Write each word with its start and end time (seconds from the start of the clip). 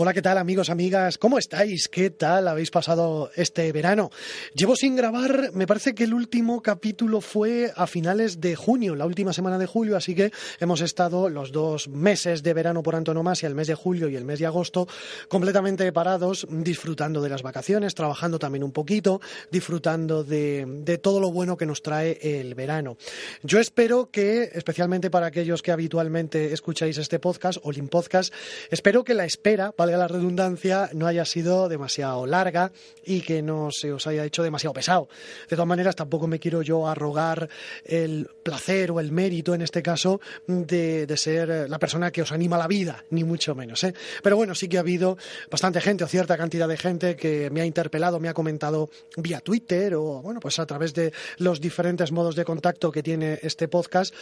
Hola, 0.00 0.14
¿qué 0.14 0.22
tal 0.22 0.38
amigos, 0.38 0.70
amigas? 0.70 1.18
¿Cómo 1.18 1.38
estáis? 1.38 1.88
¿Qué 1.88 2.10
tal 2.10 2.46
habéis 2.46 2.70
pasado 2.70 3.32
este 3.34 3.72
verano? 3.72 4.12
Llevo 4.54 4.76
sin 4.76 4.94
grabar, 4.94 5.50
me 5.54 5.66
parece 5.66 5.92
que 5.92 6.04
el 6.04 6.14
último 6.14 6.62
capítulo 6.62 7.20
fue 7.20 7.72
a 7.74 7.88
finales 7.88 8.40
de 8.40 8.54
junio, 8.54 8.94
la 8.94 9.06
última 9.06 9.32
semana 9.32 9.58
de 9.58 9.66
julio, 9.66 9.96
así 9.96 10.14
que 10.14 10.30
hemos 10.60 10.82
estado 10.82 11.28
los 11.28 11.50
dos 11.50 11.88
meses 11.88 12.44
de 12.44 12.54
verano 12.54 12.80
por 12.84 12.94
antonomasia, 12.94 13.48
el 13.48 13.56
mes 13.56 13.66
de 13.66 13.74
julio 13.74 14.08
y 14.08 14.14
el 14.14 14.24
mes 14.24 14.38
de 14.38 14.46
agosto, 14.46 14.86
completamente 15.26 15.92
parados, 15.92 16.46
disfrutando 16.48 17.20
de 17.20 17.30
las 17.30 17.42
vacaciones, 17.42 17.96
trabajando 17.96 18.38
también 18.38 18.62
un 18.62 18.70
poquito, 18.70 19.20
disfrutando 19.50 20.22
de, 20.22 21.00
todo 21.02 21.18
lo 21.18 21.32
bueno 21.32 21.56
que 21.56 21.66
nos 21.66 21.82
trae 21.82 22.20
el 22.22 22.54
verano. 22.54 22.98
Yo 23.42 23.58
espero 23.58 24.12
que, 24.12 24.52
especialmente 24.54 25.10
para 25.10 25.26
aquellos 25.26 25.60
que 25.60 25.72
habitualmente 25.72 26.52
escucháis 26.52 26.98
este 26.98 27.18
podcast, 27.18 27.58
Olim 27.64 27.88
Podcast, 27.88 28.32
espero 28.70 29.02
que 29.02 29.14
la 29.14 29.24
espera 29.24 29.72
valga 29.88 29.98
la 29.98 30.08
redundancia, 30.08 30.90
no 30.92 31.06
haya 31.06 31.24
sido 31.24 31.68
demasiado 31.68 32.26
larga 32.26 32.72
y 33.04 33.22
que 33.22 33.40
no 33.40 33.70
se 33.70 33.90
os 33.90 34.06
haya 34.06 34.24
hecho 34.24 34.42
demasiado 34.42 34.74
pesado. 34.74 35.08
De 35.48 35.56
todas 35.56 35.66
maneras, 35.66 35.96
tampoco 35.96 36.26
me 36.26 36.38
quiero 36.38 36.60
yo 36.60 36.86
arrogar 36.86 37.48
el 37.84 38.28
placer 38.42 38.90
o 38.90 39.00
el 39.00 39.12
mérito, 39.12 39.54
en 39.54 39.62
este 39.62 39.82
caso, 39.82 40.20
de, 40.46 41.06
ser 41.16 41.70
la 41.70 41.78
persona 41.78 42.10
que 42.10 42.20
os 42.20 42.32
anima 42.32 42.58
la 42.58 42.66
vida, 42.66 43.04
ni 43.10 43.24
mucho 43.24 43.54
menos. 43.54 43.82
¿eh? 43.84 43.94
Pero 44.22 44.36
bueno, 44.36 44.54
sí 44.54 44.68
que 44.68 44.76
ha 44.76 44.80
habido 44.80 45.16
bastante 45.50 45.80
gente 45.80 46.04
o 46.04 46.06
cierta 46.06 46.36
cantidad 46.36 46.68
de 46.68 46.76
gente 46.76 47.16
que 47.16 47.48
me 47.50 47.62
ha 47.62 47.64
interpelado, 47.64 48.20
me 48.20 48.28
ha 48.28 48.34
comentado 48.34 48.90
vía 49.16 49.40
Twitter 49.40 49.94
o, 49.94 50.20
bueno, 50.20 50.38
pues 50.38 50.58
a 50.58 50.66
través 50.66 50.92
de 50.92 51.12
los 51.38 51.62
diferentes 51.62 52.12
modos 52.12 52.36
de 52.36 52.44
contacto 52.44 52.92
que 52.92 53.02
tiene 53.02 53.38
este 53.42 53.68
podcast 53.68 54.14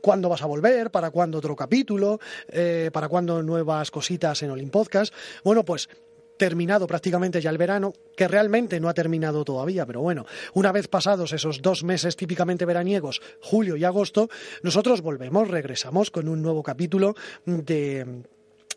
cuándo 0.00 0.28
vas 0.28 0.42
a 0.42 0.46
volver, 0.46 0.90
para 0.90 1.10
cuándo 1.10 1.38
otro 1.38 1.56
capítulo, 1.56 2.20
eh, 2.48 2.90
para 2.92 3.08
cuándo 3.08 3.42
nuevas 3.42 3.90
cositas 3.90 4.42
en 4.42 4.50
Olim 4.50 4.70
Podcast. 4.70 5.14
Bueno, 5.44 5.64
pues 5.64 5.88
terminado 6.36 6.86
prácticamente 6.86 7.40
ya 7.40 7.50
el 7.50 7.58
verano, 7.58 7.92
que 8.16 8.28
realmente 8.28 8.78
no 8.78 8.88
ha 8.88 8.94
terminado 8.94 9.44
todavía, 9.44 9.86
pero 9.86 10.02
bueno, 10.02 10.26
una 10.54 10.72
vez 10.72 10.88
pasados 10.88 11.32
esos 11.32 11.62
dos 11.62 11.82
meses 11.82 12.16
típicamente 12.16 12.64
veraniegos, 12.64 13.22
julio 13.40 13.76
y 13.76 13.84
agosto, 13.84 14.28
nosotros 14.62 15.00
volvemos, 15.00 15.48
regresamos 15.48 16.10
con 16.10 16.28
un 16.28 16.42
nuevo 16.42 16.62
capítulo 16.62 17.14
de 17.46 18.24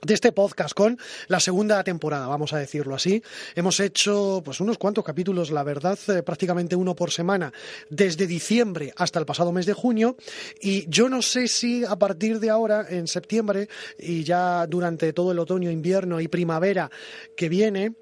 de 0.01 0.13
este 0.13 0.31
podcast 0.31 0.73
con 0.73 0.97
la 1.27 1.39
segunda 1.39 1.83
temporada, 1.83 2.27
vamos 2.27 2.53
a 2.53 2.57
decirlo 2.57 2.95
así. 2.95 3.21
Hemos 3.55 3.79
hecho 3.79 4.41
pues 4.43 4.59
unos 4.59 4.77
cuantos 4.77 5.03
capítulos, 5.03 5.51
la 5.51 5.63
verdad, 5.63 5.99
eh, 6.07 6.23
prácticamente 6.23 6.75
uno 6.75 6.95
por 6.95 7.11
semana, 7.11 7.51
desde 7.89 8.27
diciembre 8.27 8.93
hasta 8.95 9.19
el 9.19 9.25
pasado 9.25 9.51
mes 9.51 9.65
de 9.65 9.73
junio. 9.73 10.15
Y 10.61 10.89
yo 10.89 11.09
no 11.09 11.21
sé 11.21 11.47
si 11.47 11.83
a 11.83 11.97
partir 11.97 12.39
de 12.39 12.49
ahora, 12.49 12.85
en 12.89 13.07
septiembre, 13.07 13.67
y 13.97 14.23
ya 14.23 14.65
durante 14.67 15.13
todo 15.13 15.31
el 15.31 15.39
otoño, 15.39 15.69
invierno 15.69 16.19
y 16.21 16.27
primavera 16.27 16.89
que 17.35 17.49
viene, 17.49 17.93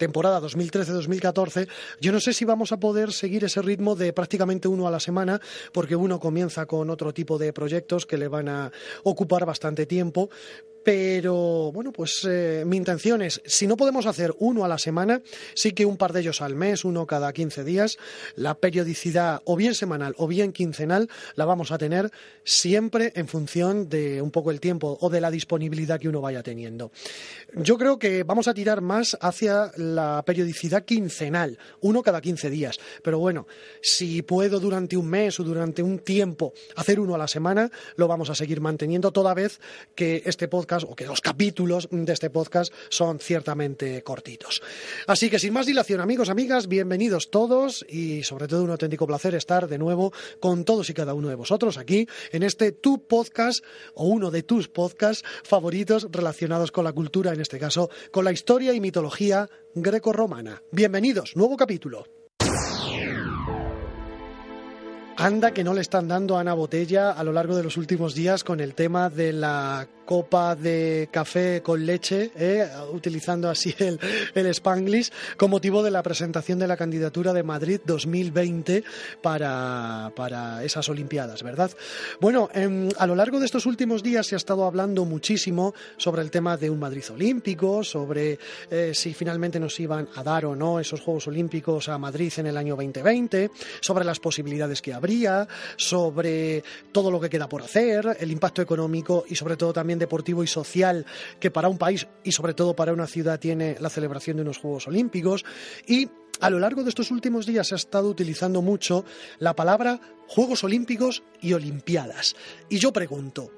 temporada 0.00 0.40
2013-2014, 0.40 1.68
yo 2.00 2.10
no 2.10 2.20
sé 2.20 2.32
si 2.32 2.46
vamos 2.46 2.72
a 2.72 2.80
poder 2.80 3.12
seguir 3.12 3.44
ese 3.44 3.60
ritmo 3.60 3.94
de 3.94 4.14
prácticamente 4.14 4.66
uno 4.66 4.88
a 4.88 4.90
la 4.90 4.98
semana, 4.98 5.40
porque 5.72 5.94
uno 5.94 6.18
comienza 6.18 6.64
con 6.64 6.88
otro 6.88 7.12
tipo 7.12 7.36
de 7.36 7.52
proyectos 7.52 8.06
que 8.06 8.16
le 8.16 8.26
van 8.26 8.48
a 8.48 8.72
ocupar 9.04 9.44
bastante 9.44 9.84
tiempo, 9.84 10.30
pero 10.82 11.72
bueno, 11.72 11.92
pues 11.92 12.26
eh, 12.28 12.64
mi 12.66 12.76
intención 12.76 13.20
es, 13.20 13.42
si 13.44 13.66
no 13.66 13.76
podemos 13.76 14.06
hacer 14.06 14.34
uno 14.38 14.64
a 14.64 14.68
la 14.68 14.78
semana, 14.78 15.20
sí 15.54 15.72
que 15.72 15.84
un 15.84 15.96
par 15.96 16.12
de 16.12 16.20
ellos 16.20 16.40
al 16.40 16.54
mes, 16.54 16.84
uno 16.84 17.06
cada 17.06 17.32
15 17.32 17.64
días. 17.64 17.98
La 18.34 18.54
periodicidad, 18.54 19.42
o 19.44 19.56
bien 19.56 19.74
semanal 19.74 20.14
o 20.16 20.26
bien 20.26 20.52
quincenal, 20.52 21.08
la 21.34 21.44
vamos 21.44 21.70
a 21.70 21.78
tener 21.78 22.10
siempre 22.44 23.12
en 23.14 23.28
función 23.28 23.88
de 23.88 24.22
un 24.22 24.30
poco 24.30 24.50
el 24.50 24.60
tiempo 24.60 24.96
o 25.00 25.10
de 25.10 25.20
la 25.20 25.30
disponibilidad 25.30 26.00
que 26.00 26.08
uno 26.08 26.20
vaya 26.20 26.42
teniendo. 26.42 26.92
Yo 27.54 27.76
creo 27.76 27.98
que 27.98 28.22
vamos 28.22 28.48
a 28.48 28.54
tirar 28.54 28.80
más 28.80 29.18
hacia 29.20 29.72
la 29.76 30.22
periodicidad 30.24 30.84
quincenal, 30.84 31.58
uno 31.80 32.02
cada 32.02 32.20
15 32.20 32.48
días. 32.48 32.78
Pero 33.02 33.18
bueno, 33.18 33.46
si 33.82 34.22
puedo 34.22 34.60
durante 34.60 34.96
un 34.96 35.08
mes 35.08 35.38
o 35.40 35.44
durante 35.44 35.82
un 35.82 35.98
tiempo 35.98 36.54
hacer 36.76 37.00
uno 37.00 37.14
a 37.14 37.18
la 37.18 37.28
semana, 37.28 37.70
lo 37.96 38.08
vamos 38.08 38.30
a 38.30 38.34
seguir 38.34 38.60
manteniendo 38.60 39.12
toda 39.12 39.34
vez 39.34 39.60
que 39.94 40.22
este 40.24 40.48
podcast 40.48 40.69
o 40.70 40.94
que 40.94 41.06
los 41.06 41.20
capítulos 41.20 41.88
de 41.90 42.12
este 42.12 42.30
podcast 42.30 42.72
son 42.88 43.18
ciertamente 43.18 44.02
cortitos. 44.02 44.62
Así 45.06 45.28
que 45.28 45.38
sin 45.38 45.52
más 45.52 45.66
dilación, 45.66 46.00
amigos, 46.00 46.28
amigas, 46.28 46.68
bienvenidos 46.68 47.30
todos 47.30 47.84
y 47.88 48.22
sobre 48.22 48.46
todo 48.46 48.62
un 48.62 48.70
auténtico 48.70 49.06
placer 49.06 49.34
estar 49.34 49.66
de 49.66 49.78
nuevo 49.78 50.12
con 50.38 50.64
todos 50.64 50.88
y 50.88 50.94
cada 50.94 51.14
uno 51.14 51.28
de 51.28 51.34
vosotros 51.34 51.76
aquí 51.76 52.06
en 52.30 52.44
este 52.44 52.70
tu 52.70 53.06
podcast 53.06 53.64
o 53.94 54.04
uno 54.04 54.30
de 54.30 54.44
tus 54.44 54.68
podcasts 54.68 55.24
favoritos 55.42 56.06
relacionados 56.10 56.70
con 56.70 56.84
la 56.84 56.92
cultura, 56.92 57.32
en 57.32 57.40
este 57.40 57.58
caso 57.58 57.90
con 58.12 58.24
la 58.24 58.32
historia 58.32 58.72
y 58.72 58.80
mitología 58.80 59.48
greco-romana. 59.74 60.62
Bienvenidos, 60.70 61.36
nuevo 61.36 61.56
capítulo. 61.56 62.06
Anda 65.20 65.52
que 65.52 65.64
no 65.64 65.74
le 65.74 65.82
están 65.82 66.08
dando 66.08 66.38
a 66.38 66.40
Ana 66.40 66.54
Botella 66.54 67.10
a 67.10 67.22
lo 67.24 67.34
largo 67.34 67.54
de 67.54 67.62
los 67.62 67.76
últimos 67.76 68.14
días 68.14 68.42
con 68.42 68.58
el 68.58 68.74
tema 68.74 69.10
de 69.10 69.34
la 69.34 69.86
copa 70.10 70.56
de 70.56 71.08
café 71.12 71.62
con 71.62 71.86
leche, 71.86 72.32
¿eh? 72.34 72.68
utilizando 72.92 73.48
así 73.48 73.72
el, 73.78 73.96
el 74.34 74.46
spanglish, 74.46 75.12
con 75.36 75.50
motivo 75.50 75.84
de 75.84 75.92
la 75.92 76.02
presentación 76.02 76.58
de 76.58 76.66
la 76.66 76.76
candidatura 76.76 77.32
de 77.32 77.44
Madrid 77.44 77.80
2020 77.84 78.82
para, 79.22 80.10
para 80.16 80.64
esas 80.64 80.88
Olimpiadas, 80.88 81.44
¿verdad? 81.44 81.70
Bueno, 82.20 82.48
em, 82.54 82.88
a 82.98 83.06
lo 83.06 83.14
largo 83.14 83.38
de 83.38 83.46
estos 83.46 83.66
últimos 83.66 84.02
días 84.02 84.26
se 84.26 84.34
ha 84.34 84.38
estado 84.38 84.64
hablando 84.64 85.04
muchísimo 85.04 85.74
sobre 85.96 86.22
el 86.22 86.32
tema 86.32 86.56
de 86.56 86.70
un 86.70 86.80
Madrid 86.80 87.04
olímpico, 87.12 87.84
sobre 87.84 88.36
eh, 88.68 88.90
si 88.92 89.14
finalmente 89.14 89.60
nos 89.60 89.78
iban 89.78 90.08
a 90.16 90.24
dar 90.24 90.44
o 90.44 90.56
no 90.56 90.80
esos 90.80 91.02
Juegos 91.02 91.28
Olímpicos 91.28 91.88
a 91.88 91.98
Madrid 91.98 92.32
en 92.38 92.48
el 92.48 92.56
año 92.56 92.74
2020, 92.74 93.52
sobre 93.80 94.04
las 94.04 94.18
posibilidades 94.18 94.82
que 94.82 94.92
habría, 94.92 95.46
sobre 95.76 96.64
todo 96.90 97.12
lo 97.12 97.20
que 97.20 97.30
queda 97.30 97.48
por 97.48 97.62
hacer, 97.62 98.16
el 98.18 98.32
impacto 98.32 98.60
económico 98.60 99.24
y 99.28 99.36
sobre 99.36 99.56
todo 99.56 99.72
también 99.72 99.99
deportivo 100.00 100.42
y 100.42 100.48
social 100.48 101.06
que 101.38 101.52
para 101.52 101.68
un 101.68 101.78
país 101.78 102.08
y 102.24 102.32
sobre 102.32 102.54
todo 102.54 102.74
para 102.74 102.92
una 102.92 103.06
ciudad 103.06 103.38
tiene 103.38 103.76
la 103.78 103.90
celebración 103.90 104.36
de 104.36 104.42
unos 104.42 104.58
Juegos 104.58 104.88
Olímpicos 104.88 105.44
y 105.86 106.08
a 106.40 106.50
lo 106.50 106.58
largo 106.58 106.82
de 106.82 106.88
estos 106.88 107.10
últimos 107.10 107.46
días 107.46 107.68
se 107.68 107.74
ha 107.74 107.76
estado 107.76 108.08
utilizando 108.08 108.62
mucho 108.62 109.04
la 109.38 109.54
palabra 109.54 110.00
Juegos 110.26 110.64
Olímpicos 110.64 111.22
y 111.40 111.52
Olimpiadas. 111.52 112.34
Y 112.68 112.78
yo 112.78 112.92
pregunto, 112.92 113.50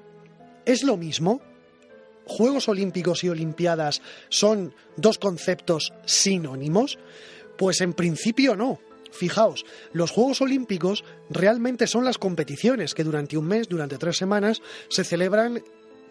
¿es 0.65 0.83
lo 0.83 0.97
mismo? 0.97 1.41
¿Juegos 2.25 2.67
Olímpicos 2.67 3.23
y 3.23 3.29
Olimpiadas 3.29 4.01
son 4.29 4.73
dos 4.97 5.17
conceptos 5.17 5.93
sinónimos? 6.05 6.97
Pues 7.57 7.81
en 7.81 7.93
principio 7.93 8.55
no. 8.55 8.79
Fijaos, 9.11 9.63
los 9.91 10.09
Juegos 10.09 10.41
Olímpicos 10.41 11.03
realmente 11.29 11.85
son 11.85 12.03
las 12.03 12.17
competiciones 12.17 12.95
que 12.95 13.03
durante 13.03 13.37
un 13.37 13.45
mes, 13.45 13.69
durante 13.69 13.99
tres 13.99 14.17
semanas, 14.17 14.61
se 14.89 15.03
celebran 15.03 15.63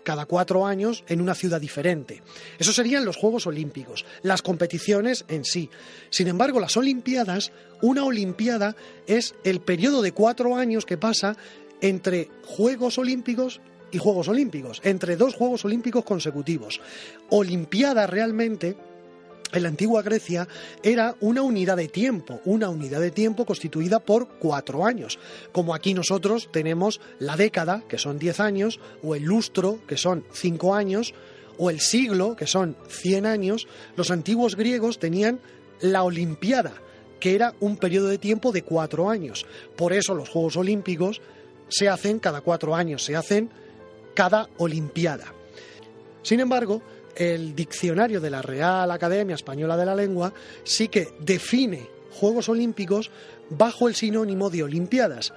cada 0.03 0.27
cuatro 0.27 0.67
años 0.67 1.05
en 1.09 1.21
una 1.21 1.35
ciudad 1.35 1.61
diferente. 1.61 2.23
Eso 2.59 2.73
serían 2.73 3.05
los 3.05 3.17
Juegos 3.17 3.47
Olímpicos, 3.47 4.05
las 4.23 4.43
competiciones 4.43 5.25
en 5.29 5.45
sí. 5.45 5.71
Sin 6.11 6.29
embargo, 6.29 6.61
las 6.61 6.77
Olimpiadas, 6.77 7.53
una 7.81 8.05
Olimpiada 8.05 8.77
es 9.07 9.35
el 9.45 9.61
periodo 9.61 10.03
de 10.03 10.13
cuatro 10.13 10.57
años 10.57 10.87
que 10.87 10.99
pasa 10.99 11.37
entre 11.81 12.31
Juegos 12.45 12.99
Olímpicos 12.99 13.61
y 13.91 13.99
Juegos 13.99 14.29
Olímpicos, 14.29 14.81
entre 14.85 15.17
dos 15.17 15.35
Juegos 15.35 15.65
Olímpicos 15.65 16.05
consecutivos. 16.05 16.81
Olimpiada 17.31 18.07
realmente 18.07 18.77
en 19.53 19.63
la 19.63 19.69
antigua 19.69 20.03
Grecia 20.03 20.49
era 20.83 21.15
una 21.21 21.43
unidad 21.43 21.77
de 21.77 21.89
tiempo, 21.89 22.41
una 22.45 22.69
unidad 22.69 23.01
de 23.01 23.11
tiempo 23.11 23.45
constituida 23.45 24.01
por 24.01 24.29
cuatro 24.39 24.85
años. 24.85 25.19
Como 25.53 25.75
aquí 25.75 25.95
nosotros 25.95 26.49
tenemos 26.53 27.01
la 27.19 27.37
década, 27.37 27.83
que 27.89 27.99
son 27.99 28.19
diez 28.19 28.41
años, 28.41 28.81
o 29.03 29.15
el 29.15 29.25
lustro, 29.25 29.81
que 29.87 29.97
son 29.97 30.25
cinco 30.33 30.75
años, 30.75 31.15
o 31.59 31.71
el 31.71 31.81
siglo, 31.81 32.35
que 32.35 32.47
son 32.47 32.77
cien 32.89 33.27
años, 33.27 33.69
los 33.97 34.11
antiguos 34.11 34.57
griegos 34.57 34.99
tenían 34.99 35.41
la 35.81 36.03
Olimpiada, 36.03 36.73
que 37.21 37.35
era 37.35 37.55
un 37.61 37.77
periodo 37.77 38.09
de 38.09 38.19
tiempo 38.19 38.53
de 38.53 38.63
cuatro 38.63 39.11
años. 39.11 39.47
Por 39.77 39.93
eso 39.93 40.15
los 40.15 40.29
Juegos 40.29 40.57
Olímpicos 40.57 41.21
se 41.69 41.89
hacen 41.89 42.19
cada 42.19 42.41
cuatro 42.41 42.75
años, 42.75 43.05
se 43.05 43.17
hacen 43.17 43.51
cada 44.15 44.49
Olimpiada. 44.59 45.33
Sin 46.23 46.41
embargo, 46.41 46.83
el 47.17 47.55
diccionario 47.55 48.21
de 48.21 48.31
la 48.31 48.43
Real 48.43 48.91
Academia 48.91 49.35
Española 49.35 49.77
de 49.77 49.87
la 49.87 49.95
Lengua 49.95 50.33
sí 50.65 50.89
que 50.89 51.09
define 51.21 51.89
Juegos 52.11 52.49
Olímpicos 52.49 53.11
bajo 53.51 53.89
el 53.89 53.95
sinónimo 53.95 54.51
de 54.51 54.63
Olimpiadas. 54.63 55.33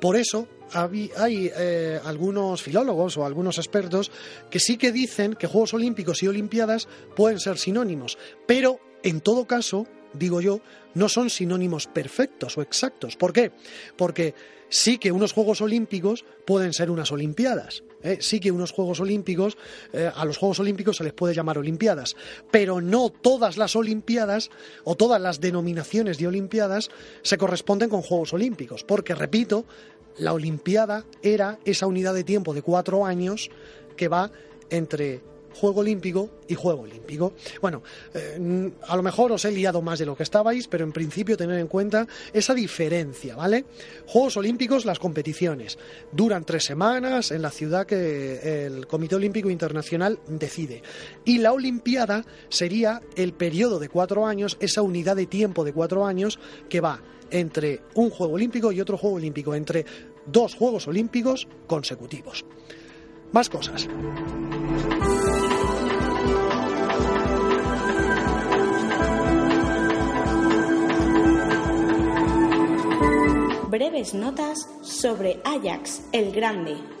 Por 0.00 0.16
eso 0.16 0.46
hay 0.72 1.10
eh, 1.56 2.00
algunos 2.04 2.62
filólogos 2.62 3.16
o 3.16 3.24
algunos 3.24 3.58
expertos 3.58 4.10
que 4.50 4.60
sí 4.60 4.76
que 4.76 4.92
dicen 4.92 5.34
que 5.34 5.46
Juegos 5.46 5.74
Olímpicos 5.74 6.22
y 6.22 6.28
Olimpiadas 6.28 6.88
pueden 7.16 7.40
ser 7.40 7.58
sinónimos, 7.58 8.18
pero 8.46 8.78
en 9.02 9.20
todo 9.20 9.46
caso, 9.46 9.86
digo 10.12 10.40
yo, 10.40 10.60
no 10.94 11.08
son 11.08 11.30
sinónimos 11.30 11.86
perfectos 11.86 12.58
o 12.58 12.62
exactos. 12.62 13.16
¿Por 13.16 13.32
qué? 13.32 13.52
Porque 13.96 14.34
sí 14.68 14.98
que 14.98 15.12
unos 15.12 15.32
Juegos 15.32 15.60
Olímpicos 15.60 16.24
pueden 16.44 16.72
ser 16.72 16.90
unas 16.90 17.12
Olimpiadas. 17.12 17.82
¿eh? 18.02 18.18
Sí 18.20 18.40
que 18.40 18.50
unos 18.50 18.72
Juegos 18.72 19.00
Olímpicos, 19.00 19.56
eh, 19.92 20.10
a 20.14 20.24
los 20.24 20.36
Juegos 20.36 20.60
Olímpicos 20.60 20.96
se 20.96 21.04
les 21.04 21.12
puede 21.12 21.34
llamar 21.34 21.58
Olimpiadas, 21.58 22.16
pero 22.50 22.80
no 22.80 23.10
todas 23.10 23.56
las 23.56 23.76
Olimpiadas 23.76 24.50
o 24.84 24.96
todas 24.96 25.20
las 25.20 25.40
denominaciones 25.40 26.18
de 26.18 26.26
Olimpiadas 26.26 26.90
se 27.22 27.38
corresponden 27.38 27.90
con 27.90 28.02
Juegos 28.02 28.32
Olímpicos, 28.32 28.84
porque, 28.84 29.14
repito, 29.14 29.64
la 30.18 30.32
Olimpiada 30.32 31.04
era 31.22 31.58
esa 31.64 31.86
unidad 31.86 32.14
de 32.14 32.24
tiempo 32.24 32.54
de 32.54 32.62
cuatro 32.62 33.06
años 33.06 33.50
que 33.96 34.08
va 34.08 34.30
entre 34.70 35.20
Juego 35.54 35.80
Olímpico 35.80 36.30
y 36.46 36.54
Juego 36.54 36.82
Olímpico. 36.82 37.32
Bueno, 37.60 37.82
eh, 38.14 38.70
a 38.86 38.96
lo 38.96 39.02
mejor 39.02 39.32
os 39.32 39.44
he 39.44 39.52
liado 39.52 39.82
más 39.82 39.98
de 39.98 40.06
lo 40.06 40.16
que 40.16 40.22
estabais, 40.22 40.68
pero 40.68 40.84
en 40.84 40.92
principio 40.92 41.36
tener 41.36 41.58
en 41.58 41.66
cuenta 41.66 42.06
esa 42.32 42.54
diferencia, 42.54 43.36
¿vale? 43.36 43.64
Juegos 44.06 44.36
Olímpicos, 44.36 44.84
las 44.84 44.98
competiciones, 44.98 45.78
duran 46.12 46.44
tres 46.44 46.64
semanas 46.64 47.30
en 47.30 47.42
la 47.42 47.50
ciudad 47.50 47.86
que 47.86 48.66
el 48.66 48.86
Comité 48.86 49.16
Olímpico 49.16 49.50
Internacional 49.50 50.18
decide. 50.28 50.82
Y 51.24 51.38
la 51.38 51.52
Olimpiada 51.52 52.24
sería 52.48 53.02
el 53.16 53.32
periodo 53.32 53.78
de 53.78 53.88
cuatro 53.88 54.26
años, 54.26 54.56
esa 54.60 54.82
unidad 54.82 55.16
de 55.16 55.26
tiempo 55.26 55.64
de 55.64 55.72
cuatro 55.72 56.06
años 56.06 56.38
que 56.68 56.80
va 56.80 57.00
entre 57.30 57.82
un 57.94 58.10
Juego 58.10 58.34
Olímpico 58.34 58.72
y 58.72 58.80
otro 58.80 58.96
Juego 58.96 59.16
Olímpico, 59.16 59.54
entre 59.54 59.84
dos 60.26 60.54
Juegos 60.54 60.88
Olímpicos 60.88 61.46
consecutivos. 61.66 62.44
Más 63.32 63.48
cosas. 63.50 63.88
Breves 73.68 74.14
notas 74.14 74.66
sobre 74.80 75.42
Ajax 75.44 76.00
el 76.12 76.32
Grande. 76.32 76.97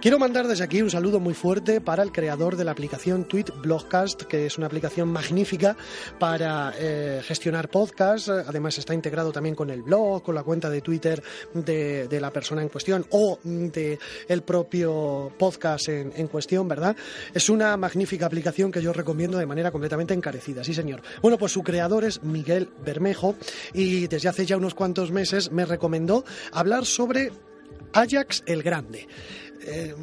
Quiero 0.00 0.20
mandar 0.20 0.46
desde 0.46 0.62
aquí 0.62 0.80
un 0.80 0.90
saludo 0.90 1.18
muy 1.18 1.34
fuerte 1.34 1.80
para 1.80 2.04
el 2.04 2.12
creador 2.12 2.54
de 2.54 2.62
la 2.62 2.70
aplicación 2.70 3.24
Tweet 3.24 3.46
Blogcast, 3.60 4.22
que 4.22 4.46
es 4.46 4.56
una 4.56 4.68
aplicación 4.68 5.08
magnífica 5.08 5.76
para 6.20 6.72
eh, 6.78 7.20
gestionar 7.24 7.68
podcasts. 7.68 8.28
Además 8.28 8.78
está 8.78 8.94
integrado 8.94 9.32
también 9.32 9.56
con 9.56 9.70
el 9.70 9.82
blog, 9.82 10.22
con 10.22 10.36
la 10.36 10.44
cuenta 10.44 10.70
de 10.70 10.82
Twitter 10.82 11.20
de, 11.52 12.06
la 12.20 12.32
persona 12.32 12.62
en 12.62 12.68
cuestión 12.68 13.06
o 13.10 13.40
de 13.42 13.98
el 14.28 14.42
propio 14.42 15.32
podcast 15.36 15.88
en, 15.88 16.12
en, 16.14 16.28
cuestión, 16.28 16.68
¿verdad? 16.68 16.96
Es 17.34 17.50
una 17.50 17.76
magnífica 17.76 18.26
aplicación 18.26 18.70
que 18.70 18.80
yo 18.80 18.92
recomiendo 18.92 19.36
de 19.36 19.46
manera 19.46 19.72
completamente 19.72 20.14
encarecida, 20.14 20.62
sí 20.62 20.74
señor. 20.74 21.02
Bueno, 21.22 21.38
pues 21.38 21.50
su 21.50 21.64
creador 21.64 22.04
es 22.04 22.22
Miguel 22.22 22.68
Bermejo 22.84 23.34
y 23.74 24.06
desde 24.06 24.28
hace 24.28 24.46
ya 24.46 24.58
unos 24.58 24.74
cuantos 24.74 25.10
meses 25.10 25.50
me 25.50 25.66
recomendó 25.66 26.24
hablar 26.52 26.86
sobre 26.86 27.32
Ajax 27.92 28.44
el 28.46 28.62
Grande. 28.62 29.08
Eh, 29.68 29.94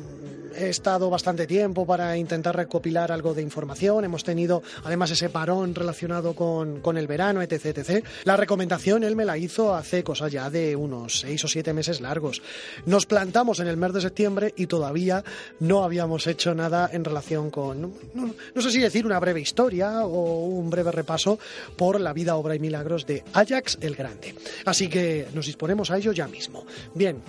he 0.57 0.69
estado 0.69 1.09
bastante 1.09 1.47
tiempo 1.47 1.85
para 1.85 2.17
intentar 2.17 2.55
recopilar 2.55 3.11
algo 3.11 3.33
de 3.33 3.41
información. 3.41 4.05
Hemos 4.05 4.23
tenido 4.23 4.63
además 4.83 5.11
ese 5.11 5.29
parón 5.29 5.75
relacionado 5.75 6.33
con, 6.33 6.97
el 6.97 7.07
verano, 7.07 7.41
etc. 7.41 8.05
La 8.23 8.37
recomendación 8.37 9.03
él 9.03 9.15
me 9.15 9.25
la 9.25 9.37
hizo 9.37 9.75
hace 9.75 10.03
cosas 10.03 10.31
ya 10.31 10.49
de 10.49 10.75
unos 10.75 11.19
seis 11.19 11.43
o 11.43 11.47
siete 11.47 11.73
meses 11.73 11.99
largos. 11.99 12.41
Nos 12.85 13.05
plantamos 13.05 13.59
en 13.59 13.67
el 13.67 13.77
mes 13.77 13.93
de 13.93 14.01
septiembre 14.01 14.53
y 14.55 14.67
todavía 14.67 15.23
no 15.59 15.83
habíamos 15.83 16.27
hecho 16.27 16.55
nada 16.55 16.89
en 16.91 17.03
relación 17.03 17.51
con, 17.51 17.81
no, 18.13 18.33
no 18.53 18.61
sé 18.61 18.71
si 18.71 18.79
decir 18.79 19.05
una 19.05 19.19
breve 19.19 19.41
historia 19.41 20.05
o 20.05 20.45
un 20.45 20.69
breve 20.69 20.91
repaso 20.91 21.37
por 21.75 21.99
la 21.99 22.13
vida, 22.13 22.35
obra 22.35 22.55
y 22.55 22.59
milagros 22.59 23.05
de 23.05 23.23
Ajax 23.33 23.77
el 23.81 23.95
Grande. 23.95 24.35
Así 24.65 24.87
que 24.87 25.27
nos 25.33 25.47
disponemos 25.47 25.91
a 25.91 25.97
ello 25.97 26.13
ya 26.13 26.27
mismo. 26.27 26.65
Bien, 26.93 27.21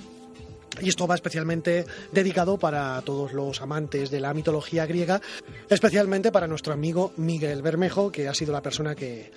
y 0.80 0.88
esto 0.88 1.06
va 1.06 1.14
especialmente 1.14 1.84
dedicado 2.12 2.58
para 2.58 3.00
todos 3.02 3.32
los 3.32 3.60
amantes 3.60 4.10
de 4.10 4.20
la 4.20 4.34
mitología 4.34 4.86
griega, 4.86 5.20
especialmente 5.68 6.32
para 6.32 6.46
nuestro 6.46 6.72
amigo 6.72 7.12
Miguel 7.16 7.62
Bermejo, 7.62 8.10
que 8.10 8.28
ha 8.28 8.34
sido 8.34 8.52
la 8.52 8.62
persona 8.62 8.94
que, 8.94 9.30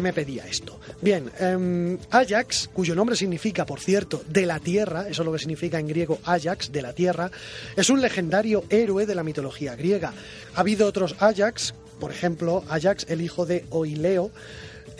me 0.00 0.12
pedía 0.12 0.46
esto. 0.46 0.80
Bien, 1.02 1.30
em, 1.38 1.98
Ajax, 2.10 2.70
cuyo 2.72 2.94
nombre 2.94 3.16
significa, 3.16 3.66
por 3.66 3.80
cierto, 3.80 4.22
de 4.28 4.46
la 4.46 4.58
tierra, 4.58 5.08
eso 5.08 5.22
es 5.22 5.26
lo 5.26 5.32
que 5.32 5.38
significa 5.38 5.78
en 5.78 5.88
griego 5.88 6.18
Ajax, 6.24 6.72
de 6.72 6.82
la 6.82 6.94
tierra, 6.94 7.30
es 7.76 7.90
un 7.90 8.00
legendario 8.00 8.64
héroe 8.70 9.06
de 9.06 9.14
la 9.14 9.22
mitología 9.22 9.76
griega. 9.76 10.14
Ha 10.54 10.60
habido 10.60 10.86
otros 10.86 11.16
Ajax, 11.18 11.74
por 11.98 12.10
ejemplo, 12.10 12.64
Ajax, 12.68 13.06
el 13.08 13.20
hijo 13.20 13.44
de 13.44 13.66
Oileo, 13.70 14.30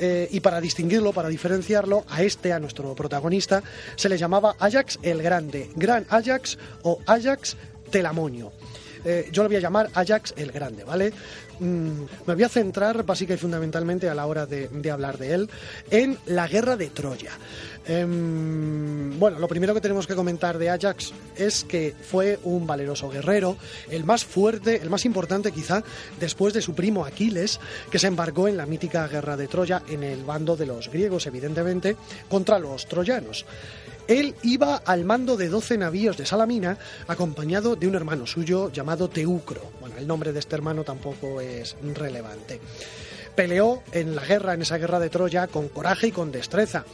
eh, 0.01 0.29
y 0.31 0.41
para 0.41 0.61
distinguirlo, 0.61 1.13
para 1.13 1.29
diferenciarlo, 1.29 2.05
a 2.09 2.23
este, 2.23 2.53
a 2.53 2.59
nuestro 2.59 2.95
protagonista, 2.95 3.63
se 3.97 4.09
le 4.09 4.19
llamaba 4.19 4.57
Ajax 4.59 4.99
el 5.03 5.23
Grande, 5.23 5.71
Gran 5.77 6.07
Ajax 6.09 6.59
o 6.83 6.99
Ajax 7.07 7.57
Telamonio. 7.91 8.53
Eh, 9.05 9.29
yo 9.33 9.43
lo 9.43 9.49
voy 9.49 9.57
a 9.57 9.61
llamar 9.61 9.91
Ajax 9.95 10.35
el 10.37 10.53
Grande, 10.53 10.85
¿vale? 10.85 11.13
Mm, 11.61 12.05
me 12.27 12.35
voy 12.35 12.43
a 12.43 12.49
centrar 12.49 13.05
básica 13.05 13.35
y 13.35 13.37
fundamentalmente 13.37 14.09
a 14.09 14.15
la 14.15 14.27
hora 14.27 14.47
de, 14.47 14.69
hablar 14.91 15.19
de 15.19 15.35
él 15.35 15.51
en 15.91 16.19
la 16.27 16.49
guerra 16.49 16.77
de 16.77 16.89
Troya. 16.89 17.33
Em, 17.87 19.19
bueno, 19.19 19.39
lo 19.39 19.49
primero 19.49 19.75
que 19.75 19.81
tenemos 19.81 20.07
que 20.07 20.15
comentar 20.15 20.59
de 20.59 20.71
Ajax 20.71 21.13
es 21.37 21.65
que 21.65 21.95
fue 22.01 22.39
un 22.45 22.67
valeroso 22.67 23.11
guerrero, 23.11 23.57
el 23.91 24.05
más 24.05 24.25
fuerte, 24.25 24.81
el 24.81 24.91
más 24.91 25.05
importante 25.05 25.53
quizá, 25.53 25.83
después 26.19 26.55
de 26.55 26.63
su 26.63 26.75
primo 26.75 27.05
Aquiles, 27.05 27.61
que 27.91 27.99
se 27.99 28.07
embarcó 28.07 28.49
en 28.49 28.57
la 28.57 28.67
mítica 28.67 29.07
guerra 29.09 29.37
de 29.37 29.49
Troya 29.49 29.83
en 29.89 30.03
el 30.03 30.25
bando 30.25 30.57
de 30.57 30.67
los 30.67 30.91
griegos, 30.91 31.27
evidentemente, 31.27 31.97
contra 32.29 32.59
los 32.59 32.87
troyanos. 32.87 33.45
Él 34.11 34.35
iba 34.43 34.75
al 34.75 35.05
mando 35.05 35.37
de 35.37 35.49
12 35.49 35.79
navíos 35.79 36.17
de 36.17 36.27
Salamina, 36.27 36.77
acompañado 37.07 37.77
de 37.77 37.87
un 37.87 37.95
hermano 37.95 38.27
suyo 38.27 38.69
llamado 38.73 39.09
Teucro. 39.09 39.63
Bueno, 39.79 39.95
el 39.99 40.09
nombre 40.09 40.33
de 40.33 40.41
este 40.41 40.57
hermano 40.57 40.83
tampoco 40.83 41.41
es 41.41 41.77
relevante. 41.95 42.61
Peleó 43.37 43.85
en 43.93 44.17
la 44.17 44.25
guerra, 44.25 44.55
en 44.55 44.63
esa 44.63 44.79
guerra 44.79 44.99
de 44.99 45.11
Troya, 45.11 45.47
con 45.47 45.69
coraje 45.69 46.09
y 46.09 46.11
con 46.11 46.33
destreza 46.33 46.85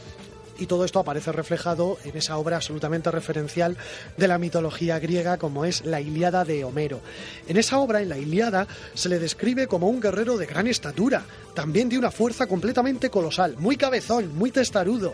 y 0.59 0.65
todo 0.65 0.85
esto 0.85 0.99
aparece 0.99 1.31
reflejado 1.31 1.99
en 2.03 2.17
esa 2.17 2.37
obra 2.37 2.55
absolutamente 2.55 3.11
referencial 3.11 3.77
de 4.17 4.27
la 4.27 4.39
mitología 4.39 4.97
griega 4.97 5.37
como 5.37 5.65
es 5.65 5.85
la 5.85 6.01
Ilíada 6.01 6.45
de 6.45 6.63
Homero. 6.63 6.99
En 7.47 7.57
esa 7.57 7.77
obra, 7.77 8.01
en 8.01 8.09
la 8.09 8.17
Ilíada, 8.17 8.67
se 8.95 9.07
le 9.07 9.19
describe 9.19 9.67
como 9.67 9.87
un 9.87 10.01
guerrero 10.01 10.35
de 10.35 10.47
gran 10.47 10.65
estatura, 10.65 11.25
también 11.53 11.89
de 11.89 11.99
una 11.99 12.09
fuerza 12.09 12.47
completamente 12.47 13.11
colosal, 13.11 13.55
muy 13.59 13.77
cabezón, 13.77 14.35
muy 14.35 14.49
testarudo 14.49 15.13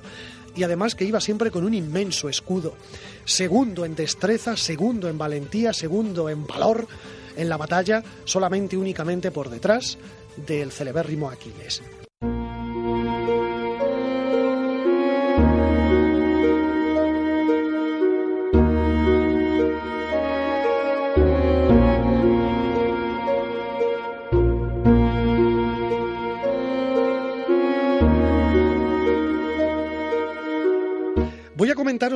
y 0.56 0.64
además 0.64 0.96
que 0.96 1.06
iba 1.06 1.20
siempre 1.20 1.52
con 1.52 1.64
un 1.64 1.74
inmenso 1.74 2.30
escudo. 2.30 2.76
Segundo 3.26 3.86
en 3.86 3.96
destreza, 3.96 4.58
segundo 4.58 5.10
en 5.10 5.18
valentía, 5.18 5.74
segundo 5.74 6.30
en 6.30 6.46
valor 6.46 6.88
en 7.36 7.50
la 7.50 7.58
batalla, 7.58 8.04
solamente 8.26 8.78
únicamente 8.78 9.32
por 9.32 9.50
detrás 9.50 9.98
del 10.48 10.72
celebérrimo 10.72 11.30
Aquiles. 11.30 11.82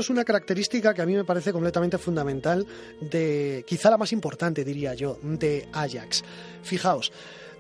Comentaros 0.08 0.10
una 0.10 0.24
característica 0.24 0.94
que 0.94 1.02
a 1.02 1.06
mí 1.06 1.16
me 1.16 1.24
parece 1.24 1.52
completamente 1.52 1.98
fundamental 1.98 2.66
de, 3.02 3.64
quizá 3.68 3.90
la 3.90 3.98
más 3.98 4.12
importante, 4.12 4.64
diría 4.64 4.94
yo, 4.94 5.20
de 5.22 5.68
Ajax. 5.74 6.24
Fijaos, 6.64 7.12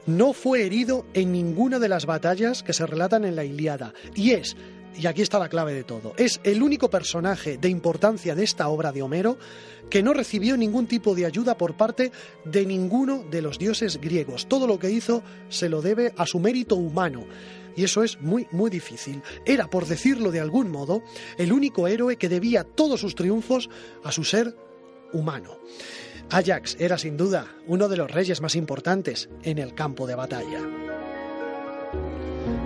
no 0.05 0.33
fue 0.33 0.65
herido 0.65 1.05
en 1.13 1.31
ninguna 1.31 1.79
de 1.79 1.89
las 1.89 2.05
batallas 2.05 2.63
que 2.63 2.73
se 2.73 2.85
relatan 2.85 3.25
en 3.25 3.35
la 3.35 3.43
Iliada 3.43 3.93
y 4.15 4.31
es 4.31 4.55
y 4.99 5.05
aquí 5.05 5.21
está 5.21 5.37
la 5.37 5.47
clave 5.47 5.73
de 5.75 5.83
todo, 5.83 6.13
es 6.17 6.39
el 6.43 6.63
único 6.63 6.89
personaje 6.89 7.59
de 7.59 7.69
importancia 7.69 8.33
de 8.33 8.43
esta 8.43 8.67
obra 8.67 8.91
de 8.91 9.03
Homero 9.03 9.37
que 9.91 10.01
no 10.01 10.11
recibió 10.11 10.57
ningún 10.57 10.87
tipo 10.87 11.13
de 11.13 11.27
ayuda 11.27 11.55
por 11.55 11.77
parte 11.77 12.11
de 12.45 12.65
ninguno 12.65 13.23
de 13.29 13.43
los 13.43 13.59
dioses 13.59 14.01
griegos. 14.01 14.47
Todo 14.47 14.65
lo 14.65 14.79
que 14.79 14.89
hizo 14.89 15.21
se 15.49 15.69
lo 15.69 15.83
debe 15.83 16.13
a 16.17 16.25
su 16.25 16.39
mérito 16.39 16.75
humano 16.75 17.27
y 17.77 17.83
eso 17.83 18.03
es 18.03 18.19
muy, 18.19 18.47
muy 18.51 18.69
difícil. 18.69 19.21
Era, 19.45 19.69
por 19.69 19.85
decirlo 19.85 20.31
de 20.31 20.41
algún 20.41 20.69
modo, 20.69 21.03
el 21.37 21.53
único 21.53 21.87
héroe 21.87 22.17
que 22.17 22.27
debía 22.27 22.63
todos 22.63 22.99
sus 22.99 23.15
triunfos 23.15 23.69
a 24.03 24.11
su 24.11 24.23
ser 24.23 24.57
humano. 25.13 25.59
Ajax 26.31 26.75
era 26.79 26.97
sin 26.97 27.15
duda 27.15 27.55
uno 27.67 27.87
de 27.87 27.97
los 27.97 28.11
reyes 28.11 28.41
más 28.41 28.55
importantes 28.55 29.29
en 29.43 29.59
el 29.59 29.75
campo 29.75 30.07
de 30.07 30.15
batalla. 30.15 30.96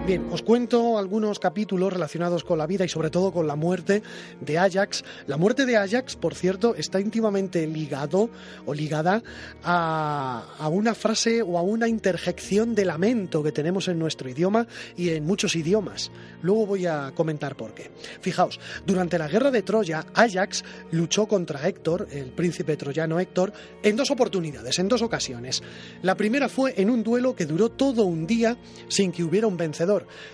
Bien, 0.03 0.27
os 0.31 0.41
cuento 0.41 0.98
algunos 0.98 1.38
capítulos 1.38 1.93
relacionados 1.93 2.43
con 2.43 2.58
la 2.58 2.65
vida 2.65 2.84
y 2.84 2.89
sobre 2.89 3.12
todo 3.12 3.31
con 3.31 3.46
la 3.46 3.55
muerte 3.55 4.01
de 4.39 4.58
Ajax. 4.58 5.03
La 5.27 5.38
muerte 5.38 5.67
de 5.67 5.77
Ajax, 5.77 6.15
por 6.15 6.34
cierto, 6.34 6.74
está 6.74 7.00
íntimamente 7.00 7.67
ligado 7.67 8.31
o 8.65 8.74
ligada 8.74 9.22
a, 9.63 10.55
a, 10.58 10.67
una 10.70 10.96
frase 10.96 11.43
o 11.43 11.55
a 11.55 11.62
una 11.62 11.88
interjección 11.88 12.74
de 12.74 12.86
lamento 12.86 13.43
que 13.43 13.51
tenemos 13.51 13.88
en 13.89 14.00
nuestro 14.00 14.27
idioma 14.27 14.65
y 14.98 15.10
en 15.10 15.24
muchos 15.24 15.55
idiomas. 15.55 16.12
Luego 16.41 16.65
voy 16.65 16.88
a 16.88 17.12
comentar 17.13 17.55
por 17.55 17.75
qué. 17.75 17.91
Fijaos, 18.22 18.60
durante 18.88 19.20
la 19.20 19.27
guerra 19.27 19.51
de 19.51 19.62
Troya, 19.62 20.08
Ajax 20.15 20.65
luchó 20.89 21.27
contra 21.27 21.67
Héctor, 21.67 22.08
el 22.10 22.31
príncipe 22.31 22.75
troyano 22.75 23.20
Héctor, 23.20 23.53
en 23.84 23.96
dos 23.96 24.10
oportunidades, 24.10 24.79
en 24.79 24.88
dos 24.88 25.03
ocasiones. 25.03 25.62
La 26.01 26.15
primera 26.15 26.50
fue 26.50 26.74
en 26.77 26.89
un 26.89 27.03
duelo 27.03 27.36
que 27.36 27.46
duró 27.46 27.70
todo 27.70 28.05
un 28.05 28.25
día 28.25 28.58
sin 28.88 29.12
que 29.12 29.24
hubiera 29.24 29.46
un 29.46 29.58
vencedor 29.58 29.90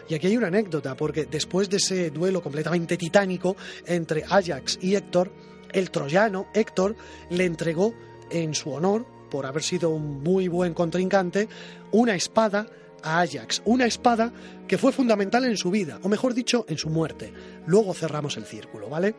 y 0.07 0.13
aquí 0.13 0.27
hay 0.27 0.37
una 0.37 0.47
anécdota, 0.47 0.95
porque 0.95 1.25
después 1.25 1.69
de 1.69 1.77
ese 1.77 2.11
duelo 2.11 2.41
completamente 2.41 2.97
titánico 2.97 3.55
entre 3.85 4.23
Ajax 4.23 4.79
y 4.81 4.95
Héctor, 4.95 5.31
el 5.71 5.89
troyano 5.91 6.47
Héctor 6.53 6.95
le 7.29 7.45
entregó 7.45 7.93
en 8.29 8.53
su 8.53 8.71
honor, 8.71 9.05
por 9.29 9.45
haber 9.45 9.63
sido 9.63 9.89
un 9.89 10.23
muy 10.23 10.47
buen 10.47 10.73
contrincante, 10.73 11.47
una 11.91 12.15
espada 12.15 12.67
a 13.03 13.21
Ajax, 13.21 13.61
una 13.65 13.85
espada 13.85 14.31
que 14.67 14.77
fue 14.77 14.91
fundamental 14.91 15.45
en 15.45 15.57
su 15.57 15.71
vida, 15.71 15.99
o 16.03 16.09
mejor 16.09 16.33
dicho, 16.33 16.65
en 16.67 16.77
su 16.77 16.89
muerte. 16.89 17.33
Luego 17.65 17.93
cerramos 17.93 18.37
el 18.37 18.45
círculo, 18.45 18.89
¿vale? 18.89 19.15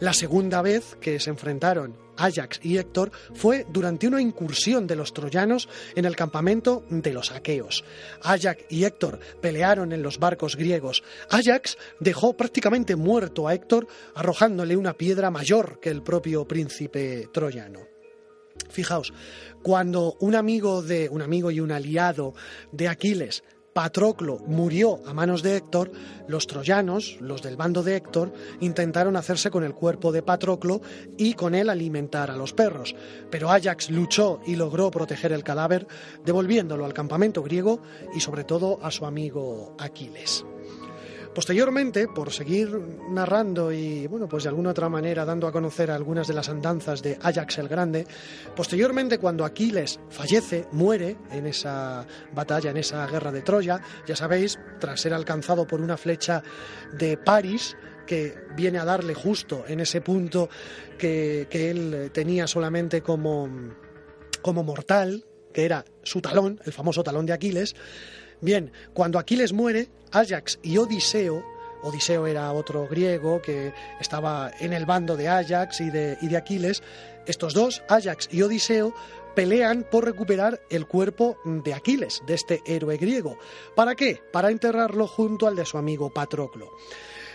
La 0.00 0.12
segunda 0.12 0.62
vez 0.62 0.96
que 1.00 1.20
se 1.20 1.30
enfrentaron 1.30 1.96
Ajax 2.16 2.60
y 2.62 2.76
Héctor 2.76 3.12
fue 3.34 3.66
durante 3.70 4.08
una 4.08 4.20
incursión 4.20 4.86
de 4.86 4.96
los 4.96 5.12
troyanos 5.12 5.68
en 5.94 6.04
el 6.04 6.16
campamento 6.16 6.84
de 6.90 7.12
los 7.12 7.30
aqueos. 7.30 7.84
Ajax 8.22 8.64
y 8.68 8.84
Héctor 8.84 9.20
pelearon 9.40 9.92
en 9.92 10.02
los 10.02 10.18
barcos 10.18 10.56
griegos. 10.56 11.02
Ajax 11.30 11.78
dejó 12.00 12.36
prácticamente 12.36 12.96
muerto 12.96 13.46
a 13.46 13.54
Héctor 13.54 13.86
arrojándole 14.14 14.76
una 14.76 14.94
piedra 14.94 15.30
mayor 15.30 15.78
que 15.80 15.90
el 15.90 16.02
propio 16.02 16.46
príncipe 16.46 17.28
troyano. 17.32 17.91
Fijaos, 18.68 19.12
cuando 19.62 20.16
un 20.20 20.34
amigo 20.34 20.82
de 20.82 21.08
un 21.08 21.22
amigo 21.22 21.50
y 21.50 21.60
un 21.60 21.72
aliado 21.72 22.34
de 22.72 22.88
Aquiles 22.88 23.42
Patroclo 23.72 24.38
murió 24.46 25.00
a 25.06 25.14
manos 25.14 25.42
de 25.42 25.56
Héctor, 25.56 25.92
los 26.28 26.46
troyanos, 26.46 27.16
los 27.20 27.42
del 27.42 27.56
bando 27.56 27.82
de 27.82 27.96
Héctor, 27.96 28.32
intentaron 28.60 29.16
hacerse 29.16 29.50
con 29.50 29.64
el 29.64 29.74
cuerpo 29.74 30.12
de 30.12 30.22
Patroclo 30.22 30.82
y 31.16 31.34
con 31.34 31.54
él 31.54 31.70
alimentar 31.70 32.30
a 32.30 32.36
los 32.36 32.52
perros. 32.52 32.94
Pero 33.30 33.50
Ajax 33.50 33.90
luchó 33.90 34.40
y 34.46 34.56
logró 34.56 34.90
proteger 34.90 35.32
el 35.32 35.44
cadáver, 35.44 35.86
devolviéndolo 36.24 36.84
al 36.84 36.92
campamento 36.92 37.42
griego 37.42 37.80
y 38.14 38.20
sobre 38.20 38.44
todo 38.44 38.78
a 38.82 38.90
su 38.90 39.06
amigo 39.06 39.74
Aquiles. 39.78 40.44
Posteriormente, 41.34 42.08
por 42.08 42.30
seguir 42.30 42.78
narrando 43.08 43.72
y, 43.72 44.06
bueno, 44.06 44.28
pues 44.28 44.42
de 44.42 44.50
alguna 44.50 44.70
otra 44.70 44.90
manera 44.90 45.24
dando 45.24 45.46
a 45.46 45.52
conocer 45.52 45.90
algunas 45.90 46.28
de 46.28 46.34
las 46.34 46.50
andanzas 46.50 47.02
de 47.02 47.18
Ajax 47.22 47.56
el 47.56 47.68
Grande, 47.68 48.06
posteriormente 48.54 49.16
cuando 49.18 49.46
Aquiles 49.46 49.98
fallece, 50.10 50.66
muere 50.72 51.16
en 51.30 51.46
esa 51.46 52.06
batalla, 52.34 52.70
en 52.70 52.76
esa 52.76 53.06
guerra 53.06 53.32
de 53.32 53.40
Troya, 53.40 53.80
ya 54.06 54.14
sabéis, 54.14 54.58
tras 54.78 55.00
ser 55.00 55.14
alcanzado 55.14 55.66
por 55.66 55.80
una 55.80 55.96
flecha 55.96 56.42
de 56.92 57.16
Paris, 57.16 57.76
que 58.06 58.34
viene 58.54 58.78
a 58.78 58.84
darle 58.84 59.14
justo 59.14 59.64
en 59.66 59.80
ese 59.80 60.02
punto 60.02 60.50
que, 60.98 61.46
que 61.48 61.70
él 61.70 62.10
tenía 62.12 62.46
solamente 62.46 63.00
como, 63.00 63.48
como 64.42 64.64
mortal, 64.64 65.24
que 65.52 65.64
era 65.64 65.84
su 66.02 66.20
talón, 66.20 66.60
el 66.64 66.72
famoso 66.72 67.02
talón 67.02 67.26
de 67.26 67.32
Aquiles, 67.32 67.74
Bien, 68.42 68.72
cuando 68.92 69.20
Aquiles 69.20 69.52
muere, 69.52 69.88
Ajax 70.10 70.58
y 70.64 70.76
Odiseo, 70.76 71.44
Odiseo 71.84 72.26
era 72.26 72.52
otro 72.52 72.88
griego 72.88 73.40
que 73.40 73.72
estaba 74.00 74.50
en 74.58 74.72
el 74.72 74.84
bando 74.84 75.16
de 75.16 75.28
Ajax 75.28 75.80
y 75.80 75.90
de, 75.90 76.18
y 76.20 76.26
de 76.26 76.36
Aquiles, 76.36 76.82
estos 77.24 77.54
dos, 77.54 77.84
Ajax 77.88 78.28
y 78.32 78.42
Odiseo, 78.42 78.92
pelean 79.36 79.86
por 79.88 80.04
recuperar 80.04 80.60
el 80.70 80.88
cuerpo 80.88 81.38
de 81.44 81.72
Aquiles, 81.72 82.20
de 82.26 82.34
este 82.34 82.62
héroe 82.66 82.96
griego. 82.96 83.38
¿Para 83.76 83.94
qué? 83.94 84.20
Para 84.32 84.50
enterrarlo 84.50 85.06
junto 85.06 85.46
al 85.46 85.54
de 85.54 85.64
su 85.64 85.78
amigo 85.78 86.10
Patroclo. 86.10 86.72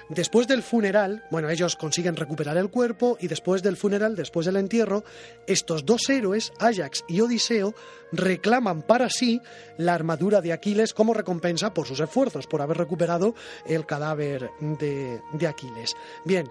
Después 0.10 0.48
del 0.48 0.64
funeral, 0.64 1.26
bueno, 1.32 1.50
ellos 1.50 1.76
consiguen 1.76 2.16
recuperar 2.16 2.56
el 2.58 2.70
cuerpo 2.70 3.18
y 3.20 3.28
después 3.28 3.62
del 3.62 3.76
funeral, 3.76 4.16
después 4.16 4.46
del 4.46 4.56
entierro, 4.56 5.04
estos 5.48 5.86
dos 5.86 6.10
héroes, 6.10 6.54
Ajax 6.60 7.04
y 7.10 7.20
Odiseo, 7.20 7.76
reclaman 8.14 8.84
para 8.84 9.10
sí 9.10 9.42
la 9.78 9.94
armadura 9.94 10.40
de 10.40 10.54
Aquiles 10.54 10.94
como 10.94 11.14
recompensa 11.14 11.74
por 11.74 11.88
sus 11.88 12.00
esfuerzos, 12.00 12.48
por 12.48 12.62
haber 12.62 12.78
recuperado 12.78 13.36
el 13.66 13.86
cadáver 13.86 14.50
de, 14.62 15.20
de 15.34 15.48
Aquiles. 15.48 15.94
Bien, 16.24 16.50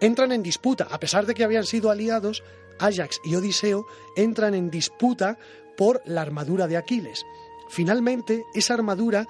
entran 0.00 0.30
en 0.30 0.44
disputa, 0.44 0.86
a 0.88 1.00
pesar 1.00 1.26
de 1.26 1.34
que 1.34 1.42
habían 1.42 1.64
sido 1.64 1.90
aliados, 1.90 2.44
Ajax 2.78 3.20
y 3.24 3.34
Odiseo 3.34 3.84
entran 4.14 4.54
en 4.54 4.70
disputa 4.70 5.38
por 5.76 6.02
la 6.04 6.20
armadura 6.20 6.68
de 6.68 6.76
Aquiles. 6.76 7.24
Finalmente, 7.68 8.44
esa 8.54 8.74
armadura 8.74 9.26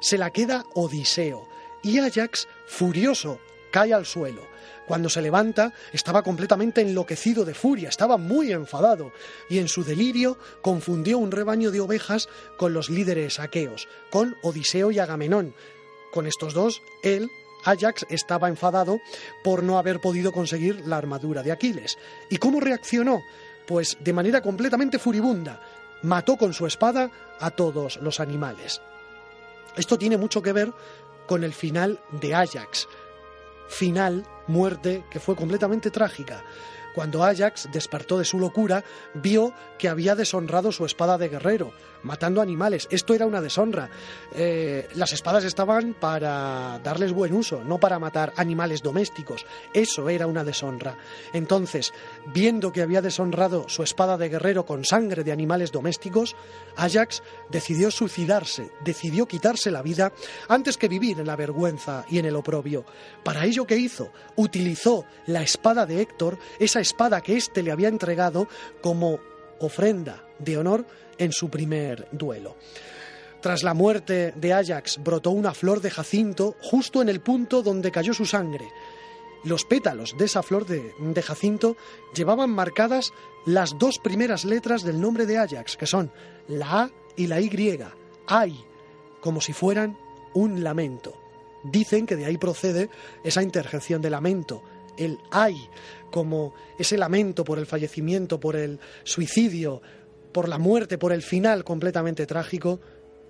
se 0.00 0.16
la 0.16 0.30
queda 0.30 0.64
Odiseo 0.74 1.48
y 1.82 1.98
Ajax, 1.98 2.48
furioso, 2.66 3.40
cae 3.70 3.92
al 3.92 4.06
suelo. 4.06 4.42
Cuando 4.86 5.08
se 5.08 5.20
levanta, 5.20 5.72
estaba 5.92 6.22
completamente 6.22 6.80
enloquecido 6.80 7.44
de 7.44 7.54
furia, 7.54 7.88
estaba 7.88 8.16
muy 8.16 8.52
enfadado, 8.52 9.12
y 9.50 9.58
en 9.58 9.68
su 9.68 9.82
delirio 9.82 10.38
confundió 10.62 11.18
un 11.18 11.32
rebaño 11.32 11.72
de 11.72 11.80
ovejas 11.80 12.28
con 12.56 12.72
los 12.72 12.88
líderes 12.88 13.40
aqueos, 13.40 13.88
con 14.10 14.36
Odiseo 14.42 14.92
y 14.92 15.00
Agamenón. 15.00 15.54
Con 16.12 16.26
estos 16.26 16.54
dos, 16.54 16.82
él, 17.02 17.28
Ajax, 17.64 18.06
estaba 18.08 18.48
enfadado 18.48 19.00
por 19.42 19.64
no 19.64 19.76
haber 19.78 20.00
podido 20.00 20.32
conseguir 20.32 20.86
la 20.86 20.98
armadura 20.98 21.42
de 21.42 21.50
Aquiles. 21.50 21.98
¿Y 22.30 22.36
cómo 22.38 22.60
reaccionó? 22.60 23.22
Pues 23.66 23.98
de 24.00 24.12
manera 24.12 24.40
completamente 24.40 25.00
furibunda. 25.00 25.60
Mató 26.02 26.36
con 26.36 26.54
su 26.54 26.66
espada 26.66 27.10
a 27.40 27.50
todos 27.50 27.96
los 27.96 28.20
animales. 28.20 28.80
Esto 29.76 29.98
tiene 29.98 30.16
mucho 30.16 30.40
que 30.40 30.52
ver 30.52 30.72
con 31.26 31.44
el 31.44 31.52
final 31.52 32.00
de 32.10 32.34
Ajax. 32.34 32.88
Final, 33.68 34.24
muerte, 34.46 35.04
que 35.10 35.20
fue 35.20 35.36
completamente 35.36 35.90
trágica. 35.90 36.44
Cuando 36.94 37.24
Ajax 37.24 37.68
despertó 37.72 38.18
de 38.18 38.24
su 38.24 38.38
locura, 38.38 38.82
vio 39.12 39.52
que 39.78 39.88
había 39.88 40.14
deshonrado 40.14 40.72
su 40.72 40.86
espada 40.86 41.18
de 41.18 41.28
guerrero, 41.28 41.72
matando 42.02 42.40
animales. 42.40 42.88
Esto 42.90 43.14
era 43.14 43.26
una 43.26 43.40
deshonra. 43.40 43.90
Eh, 44.34 44.88
las 44.94 45.12
espadas 45.12 45.44
estaban 45.44 45.94
para 45.94 46.80
darles 46.82 47.12
buen 47.12 47.34
uso, 47.34 47.62
no 47.64 47.78
para 47.78 47.98
matar 47.98 48.32
animales 48.36 48.82
domésticos. 48.82 49.44
Eso 49.72 50.08
era 50.08 50.26
una 50.26 50.44
deshonra. 50.44 50.96
Entonces, 51.32 51.92
viendo 52.32 52.72
que 52.72 52.82
había 52.82 53.02
deshonrado 53.02 53.68
su 53.68 53.82
espada 53.82 54.16
de 54.16 54.28
guerrero 54.28 54.66
con 54.66 54.84
sangre 54.84 55.24
de 55.24 55.32
animales 55.32 55.72
domésticos, 55.72 56.36
Ajax 56.76 57.22
decidió 57.50 57.90
suicidarse, 57.90 58.70
decidió 58.84 59.26
quitarse 59.26 59.70
la 59.70 59.82
vida 59.82 60.12
antes 60.48 60.76
que 60.76 60.88
vivir 60.88 61.20
en 61.20 61.26
la 61.26 61.36
vergüenza 61.36 62.04
y 62.08 62.18
en 62.18 62.26
el 62.26 62.36
oprobio. 62.36 62.84
Para 63.24 63.44
ello, 63.44 63.66
¿qué 63.66 63.76
hizo? 63.76 64.12
Utilizó 64.36 65.04
la 65.26 65.42
espada 65.42 65.86
de 65.86 66.00
Héctor, 66.00 66.38
esa 66.58 66.80
espada 66.80 67.20
que 67.20 67.36
éste 67.36 67.62
le 67.62 67.72
había 67.72 67.88
entregado 67.88 68.48
como 68.80 69.18
ofrenda 69.58 70.25
de 70.38 70.58
honor 70.58 70.86
en 71.18 71.32
su 71.32 71.48
primer 71.48 72.08
duelo. 72.12 72.56
Tras 73.40 73.62
la 73.62 73.74
muerte 73.74 74.32
de 74.34 74.52
Ajax 74.52 74.98
brotó 75.02 75.30
una 75.30 75.54
flor 75.54 75.80
de 75.80 75.90
jacinto 75.90 76.56
justo 76.60 77.02
en 77.02 77.08
el 77.08 77.20
punto 77.20 77.62
donde 77.62 77.92
cayó 77.92 78.12
su 78.14 78.26
sangre. 78.26 78.66
Los 79.44 79.64
pétalos 79.64 80.16
de 80.18 80.24
esa 80.24 80.42
flor 80.42 80.66
de, 80.66 81.22
jacinto 81.22 81.76
llevaban 82.14 82.50
marcadas 82.50 83.12
las 83.44 83.78
dos 83.78 83.98
primeras 83.98 84.44
letras 84.44 84.82
del 84.82 85.00
nombre 85.00 85.26
de 85.26 85.38
Ajax, 85.38 85.76
que 85.76 85.86
son 85.86 86.10
la 86.48 86.82
A 86.82 86.90
y 87.16 87.28
la 87.28 87.40
Y, 87.40 87.78
ay, 88.26 88.58
como 89.20 89.40
si 89.40 89.52
fueran 89.52 89.96
un 90.34 90.64
lamento. 90.64 91.14
Dicen 91.62 92.06
que 92.06 92.16
de 92.16 92.24
ahí 92.24 92.38
procede 92.38 92.90
esa 93.22 93.42
interjección 93.42 94.02
de 94.02 94.10
lamento, 94.10 94.62
el 94.96 95.18
ay, 95.30 95.56
como 96.10 96.54
ese 96.78 96.98
lamento 96.98 97.44
por 97.44 97.58
el 97.58 97.66
fallecimiento, 97.66 98.40
por 98.40 98.56
el 98.56 98.80
suicidio, 99.04 99.82
por 100.36 100.50
la 100.50 100.58
muerte, 100.58 100.98
por 100.98 101.14
el 101.14 101.22
final 101.22 101.64
completamente 101.64 102.26
trágico 102.26 102.78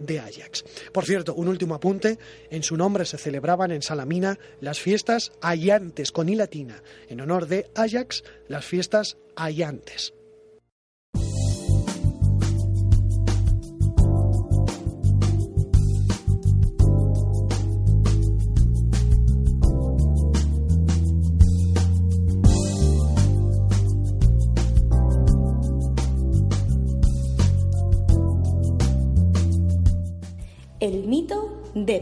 de 0.00 0.18
Ajax. 0.18 0.64
Por 0.92 1.04
cierto, 1.04 1.34
un 1.34 1.46
último 1.46 1.76
apunte, 1.76 2.18
en 2.50 2.64
su 2.64 2.76
nombre 2.76 3.04
se 3.04 3.16
celebraban 3.16 3.70
en 3.70 3.80
Salamina 3.80 4.40
las 4.60 4.80
fiestas 4.80 5.30
Ayantes 5.40 6.10
con 6.10 6.28
I 6.28 6.34
latina, 6.34 6.82
en 7.08 7.20
honor 7.20 7.46
de 7.46 7.70
Ajax, 7.76 8.24
las 8.48 8.64
fiestas 8.64 9.18
Ayantes. 9.36 10.15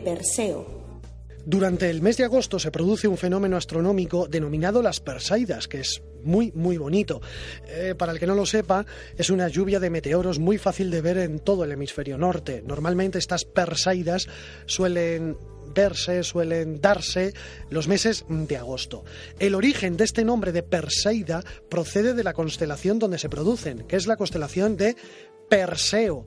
Perseo. 0.05 0.85
Durante 1.47 1.91
el 1.91 2.01
mes 2.01 2.17
de 2.17 2.25
agosto 2.25 2.59
se 2.59 2.71
produce 2.71 3.09
un 3.09 3.19
fenómeno 3.19 3.57
astronómico 3.57 4.29
denominado 4.29 4.83
las 4.83 5.01
Perseidas, 5.01 5.69
que 5.69 5.81
es 5.81 6.03
muy, 6.23 6.53
muy 6.53 6.79
bonito. 6.79 7.21
Eh, 7.67 7.95
para 7.97 8.13
el 8.13 8.19
que 8.19 8.27
no 8.27 8.35
lo 8.35 8.47
sepa, 8.47 8.87
es 9.19 9.29
una 9.29 9.49
lluvia 9.49 9.81
de 9.81 9.91
meteoros 9.91 10.39
muy 10.39 10.57
fácil 10.57 10.91
de 10.91 11.03
ver 11.03 11.19
en 11.19 11.41
todo 11.41 11.65
el 11.65 11.73
hemisferio 11.73 12.17
norte. 12.17 12.63
Normalmente 12.67 13.19
estas 13.19 13.45
Perseidas 13.45 14.27
suelen 14.65 15.37
verse, 15.75 16.23
suelen 16.23 16.81
darse 16.81 17.35
los 17.69 17.89
meses 17.89 18.25
de 18.29 18.57
agosto. 18.57 19.05
El 19.39 19.55
origen 19.55 19.97
de 19.99 20.05
este 20.05 20.25
nombre 20.25 20.53
de 20.53 20.63
Perseida 20.63 21.43
procede 21.69 22.15
de 22.15 22.25
la 22.25 22.33
constelación 22.33 22.99
donde 22.99 23.19
se 23.19 23.29
producen, 23.29 23.87
que 23.87 23.97
es 23.97 24.07
la 24.07 24.17
constelación 24.17 24.77
de 24.77 24.97
Perseo. 25.49 26.27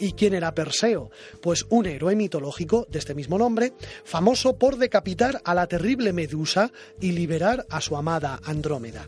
¿Y 0.00 0.12
quién 0.12 0.32
era 0.32 0.54
Perseo? 0.54 1.10
Pues 1.42 1.66
un 1.68 1.84
héroe 1.84 2.16
mitológico 2.16 2.86
de 2.90 2.98
este 2.98 3.14
mismo 3.14 3.38
nombre, 3.38 3.74
famoso 4.02 4.56
por 4.56 4.78
decapitar 4.78 5.42
a 5.44 5.54
la 5.54 5.66
terrible 5.66 6.14
Medusa 6.14 6.72
y 7.00 7.12
liberar 7.12 7.66
a 7.68 7.82
su 7.82 7.96
amada 7.96 8.40
Andrómeda. 8.42 9.06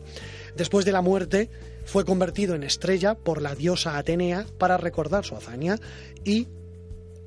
Después 0.55 0.85
de 0.85 0.91
la 0.91 1.01
muerte, 1.01 1.49
fue 1.85 2.05
convertido 2.05 2.53
en 2.53 2.63
estrella 2.63 3.15
por 3.15 3.41
la 3.41 3.55
diosa 3.55 3.97
Atenea 3.97 4.45
para 4.59 4.77
recordar 4.77 5.25
su 5.25 5.35
hazaña 5.35 5.79
y 6.23 6.47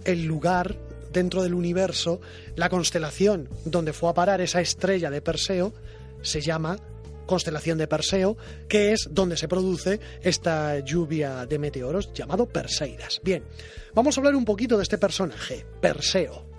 el 0.05 0.25
lugar 0.25 0.77
dentro 1.13 1.43
del 1.43 1.55
universo, 1.55 2.21
la 2.55 2.69
constelación 2.69 3.49
donde 3.65 3.93
fue 3.93 4.11
a 4.11 4.15
parar 4.15 4.41
esa 4.41 4.61
estrella 4.61 5.11
de 5.11 5.23
Perseo, 5.23 5.73
se 6.23 6.41
llama 6.41 6.79
constelación 7.27 7.79
de 7.79 7.89
Perseo, 7.89 8.37
que 8.69 8.93
es 8.93 9.09
donde 9.11 9.37
se 9.37 9.49
produce 9.49 10.01
esta 10.23 10.79
lluvia 10.81 11.47
de 11.47 11.59
meteoros 11.59 12.13
llamado 12.13 12.47
Perseidas. 12.47 13.21
Bien, 13.23 13.45
vamos 13.95 14.17
a 14.17 14.21
hablar 14.21 14.35
un 14.35 14.45
poquito 14.45 14.77
de 14.77 14.83
este 14.83 14.99
personaje, 14.99 15.67
Perseo. 15.81 16.56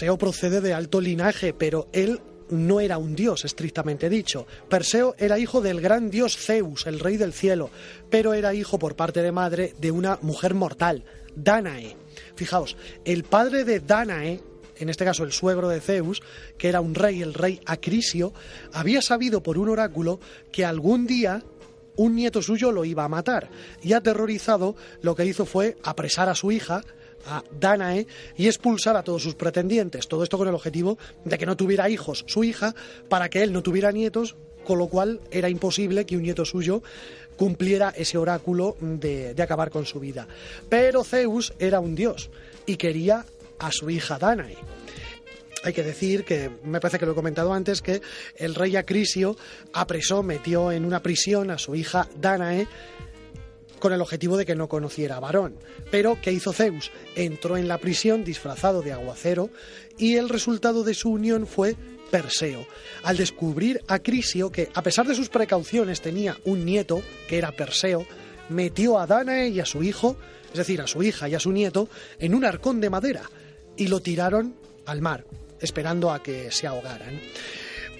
Perseo 0.00 0.16
procede 0.16 0.62
de 0.62 0.72
alto 0.72 0.98
linaje, 0.98 1.52
pero 1.52 1.86
él 1.92 2.22
no 2.48 2.80
era 2.80 2.96
un 2.96 3.14
dios, 3.14 3.44
estrictamente 3.44 4.08
dicho. 4.08 4.46
Perseo 4.66 5.14
era 5.18 5.38
hijo 5.38 5.60
del 5.60 5.82
gran 5.82 6.08
dios 6.08 6.38
Zeus, 6.38 6.86
el 6.86 7.00
rey 7.00 7.18
del 7.18 7.34
cielo, 7.34 7.68
pero 8.08 8.32
era 8.32 8.54
hijo 8.54 8.78
por 8.78 8.96
parte 8.96 9.20
de 9.20 9.30
madre 9.30 9.74
de 9.78 9.90
una 9.90 10.18
mujer 10.22 10.54
mortal, 10.54 11.04
Danae. 11.36 11.98
Fijaos, 12.34 12.78
el 13.04 13.24
padre 13.24 13.64
de 13.64 13.80
Danae, 13.80 14.40
en 14.78 14.88
este 14.88 15.04
caso 15.04 15.22
el 15.22 15.32
suegro 15.32 15.68
de 15.68 15.82
Zeus, 15.82 16.22
que 16.56 16.70
era 16.70 16.80
un 16.80 16.94
rey, 16.94 17.20
el 17.20 17.34
rey 17.34 17.60
Acrisio, 17.66 18.32
había 18.72 19.02
sabido 19.02 19.42
por 19.42 19.58
un 19.58 19.68
oráculo 19.68 20.18
que 20.50 20.64
algún 20.64 21.06
día 21.06 21.44
un 21.96 22.14
nieto 22.14 22.40
suyo 22.40 22.72
lo 22.72 22.86
iba 22.86 23.04
a 23.04 23.08
matar, 23.10 23.50
y 23.82 23.92
aterrorizado 23.92 24.76
lo 25.02 25.14
que 25.14 25.26
hizo 25.26 25.44
fue 25.44 25.76
apresar 25.82 26.30
a 26.30 26.34
su 26.34 26.52
hija, 26.52 26.80
a 27.26 27.42
Danae 27.58 28.06
y 28.36 28.46
expulsar 28.46 28.96
a 28.96 29.02
todos 29.02 29.22
sus 29.22 29.34
pretendientes. 29.34 30.08
Todo 30.08 30.22
esto 30.22 30.38
con 30.38 30.48
el 30.48 30.54
objetivo 30.54 30.98
de 31.24 31.38
que 31.38 31.46
no 31.46 31.56
tuviera 31.56 31.88
hijos 31.88 32.24
su 32.26 32.44
hija 32.44 32.74
para 33.08 33.28
que 33.28 33.42
él 33.42 33.52
no 33.52 33.62
tuviera 33.62 33.92
nietos, 33.92 34.36
con 34.64 34.78
lo 34.78 34.88
cual 34.88 35.20
era 35.30 35.48
imposible 35.48 36.06
que 36.06 36.16
un 36.16 36.22
nieto 36.22 36.44
suyo 36.44 36.82
cumpliera 37.36 37.94
ese 37.96 38.18
oráculo 38.18 38.76
de, 38.80 39.34
acabar 39.42 39.70
con 39.70 39.86
su 39.86 39.98
vida. 39.98 40.28
Pero 40.68 41.04
Zeus 41.04 41.54
era 41.58 41.80
un 41.80 41.94
dios 41.94 42.30
y 42.66 42.76
quería 42.76 43.24
a 43.58 43.72
su 43.72 43.88
hija 43.88 44.18
Danae. 44.18 44.58
Hay 45.64 45.72
que 45.72 45.82
decir 45.82 46.24
que, 46.24 46.50
me 46.64 46.80
parece 46.80 46.98
que 46.98 47.06
lo 47.06 47.12
he 47.12 47.14
comentado 47.14 47.52
antes, 47.52 47.82
que 47.82 48.00
el 48.36 48.54
rey 48.54 48.76
Acrisio 48.76 49.36
apresó, 49.72 50.22
metió 50.22 50.72
en 50.72 50.84
una 50.84 51.02
prisión 51.02 51.50
a 51.50 51.58
su 51.58 51.74
hija 51.74 52.08
Danae 52.18 52.66
con 53.80 53.92
el 53.92 54.00
objetivo 54.00 54.36
de 54.36 54.46
que 54.46 54.54
no 54.54 54.68
conociera 54.68 55.16
a 55.16 55.20
varón. 55.20 55.56
Pero, 55.90 56.18
¿qué 56.22 56.30
hizo 56.30 56.52
Zeus? 56.52 56.92
Entró 57.16 57.56
en 57.56 57.66
la 57.66 57.78
prisión 57.78 58.22
disfrazado 58.22 58.82
de 58.82 58.92
aguacero 58.92 59.50
y 59.98 60.16
el 60.16 60.28
resultado 60.28 60.84
de 60.84 60.94
su 60.94 61.10
unión 61.10 61.46
fue 61.46 61.74
Perseo. 62.10 62.66
Al 63.02 63.16
descubrir 63.16 63.82
a 63.88 63.98
Crisio 64.00 64.52
que, 64.52 64.68
a 64.74 64.82
pesar 64.82 65.06
de 65.06 65.14
sus 65.14 65.28
precauciones, 65.28 66.00
tenía 66.00 66.36
un 66.44 66.64
nieto, 66.64 67.02
que 67.28 67.38
era 67.38 67.52
Perseo, 67.52 68.06
metió 68.48 68.98
a 68.98 69.06
Danae 69.06 69.48
y 69.48 69.60
a 69.60 69.66
su 69.66 69.82
hijo, 69.82 70.16
es 70.52 70.58
decir, 70.58 70.80
a 70.80 70.86
su 70.86 71.02
hija 71.02 71.28
y 71.28 71.34
a 71.34 71.40
su 71.40 71.52
nieto, 71.52 71.88
en 72.18 72.34
un 72.34 72.44
arcón 72.44 72.80
de 72.80 72.90
madera 72.90 73.22
y 73.76 73.88
lo 73.88 74.00
tiraron 74.00 74.54
al 74.86 75.00
mar, 75.00 75.24
esperando 75.60 76.10
a 76.10 76.22
que 76.22 76.50
se 76.50 76.66
ahogaran. 76.66 77.20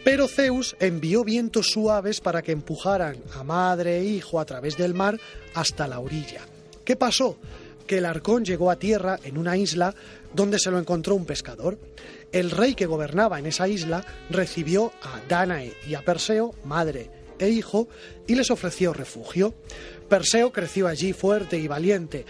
Pero 0.03 0.29
Zeus 0.29 0.77
envió 0.81 1.25
vientos 1.25 1.69
suaves 1.69 2.21
para 2.21 2.43
que 2.43 2.53
empujaran 2.53 3.17
a 3.35 3.45
madre 3.45 3.99
e 3.99 4.05
hijo 4.05 4.41
a 4.41 4.47
través 4.47 4.77
del 4.77 4.95
mar 4.95 5.21
hasta 5.55 5.87
la 5.87 6.01
orilla. 6.01 6.41
¿Qué 6.85 6.97
pasó? 6.97 7.37
Que 7.87 7.99
el 7.99 8.07
arcón 8.07 8.45
llegó 8.45 8.71
a 8.71 8.79
tierra 8.79 9.19
en 9.25 9.37
una 9.37 9.57
isla 9.59 9.95
donde 10.33 10.59
se 10.59 10.71
lo 10.71 10.79
encontró 10.79 11.15
un 11.15 11.27
pescador. 11.27 11.79
El 12.33 12.51
rey 12.51 12.75
que 12.75 12.87
gobernaba 12.87 13.39
en 13.39 13.47
esa 13.47 13.69
isla 13.69 14.05
recibió 14.31 14.93
a 15.03 15.21
Danae 15.29 15.75
y 15.87 15.95
a 15.95 16.03
Perseo, 16.03 16.55
madre 16.65 17.11
e 17.39 17.49
hijo, 17.49 17.89
y 18.27 18.35
les 18.37 18.51
ofreció 18.51 18.93
refugio. 18.93 19.55
Perseo 20.09 20.53
creció 20.53 20.87
allí 20.87 21.13
fuerte 21.13 21.59
y 21.59 21.69
valiente, 21.69 22.25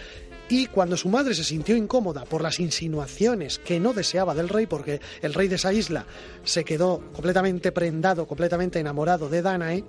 y 0.51 0.65
cuando 0.65 0.97
su 0.97 1.07
madre 1.07 1.33
se 1.33 1.45
sintió 1.45 1.77
incómoda 1.77 2.25
por 2.25 2.41
las 2.41 2.59
insinuaciones 2.59 3.57
que 3.57 3.79
no 3.79 3.93
deseaba 3.93 4.35
del 4.35 4.49
rey, 4.49 4.65
porque 4.65 4.99
el 5.21 5.33
rey 5.33 5.47
de 5.47 5.55
esa 5.55 5.71
isla 5.71 6.05
se 6.43 6.65
quedó 6.65 7.01
completamente 7.13 7.71
prendado, 7.71 8.27
completamente 8.27 8.77
enamorado 8.77 9.29
de 9.29 9.41
Danae, 9.41 9.85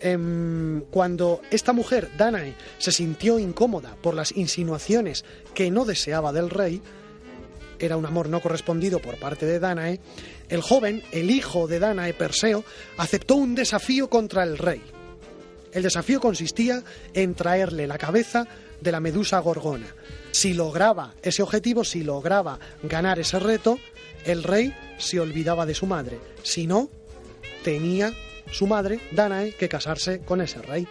em, 0.00 0.80
cuando 0.90 1.42
esta 1.50 1.74
mujer, 1.74 2.08
Danae, 2.16 2.54
se 2.78 2.90
sintió 2.90 3.38
incómoda 3.38 3.96
por 4.00 4.14
las 4.14 4.34
insinuaciones 4.34 5.26
que 5.52 5.70
no 5.70 5.84
deseaba 5.84 6.32
del 6.32 6.48
rey, 6.48 6.80
era 7.78 7.98
un 7.98 8.06
amor 8.06 8.30
no 8.30 8.40
correspondido 8.40 8.98
por 9.00 9.18
parte 9.18 9.44
de 9.44 9.60
Danae, 9.60 10.00
el 10.48 10.62
joven, 10.62 11.02
el 11.12 11.30
hijo 11.30 11.68
de 11.68 11.80
Danae, 11.80 12.14
Perseo, 12.14 12.64
aceptó 12.96 13.34
un 13.34 13.54
desafío 13.54 14.08
contra 14.08 14.42
el 14.42 14.56
rey. 14.56 14.80
El 15.76 15.82
desafío 15.82 16.20
consistía 16.20 16.82
en 17.12 17.34
traerle 17.34 17.86
la 17.86 17.98
cabeza 17.98 18.46
de 18.80 18.90
la 18.90 18.98
medusa 18.98 19.38
gorgona. 19.40 19.88
Si 20.30 20.54
lograba 20.54 21.12
ese 21.20 21.42
objetivo, 21.42 21.84
si 21.84 22.02
lograba 22.02 22.58
ganar 22.82 23.18
ese 23.18 23.38
reto, 23.38 23.78
el 24.24 24.42
rey 24.42 24.74
se 24.96 25.20
olvidaba 25.20 25.66
de 25.66 25.74
su 25.74 25.84
madre. 25.84 26.18
Si 26.42 26.66
no, 26.66 26.88
tenía 27.62 28.14
su 28.50 28.66
madre, 28.66 29.00
Danae, 29.12 29.52
que 29.52 29.68
casarse 29.68 30.20
con 30.20 30.40
ese 30.40 30.62
rey. 30.62 30.88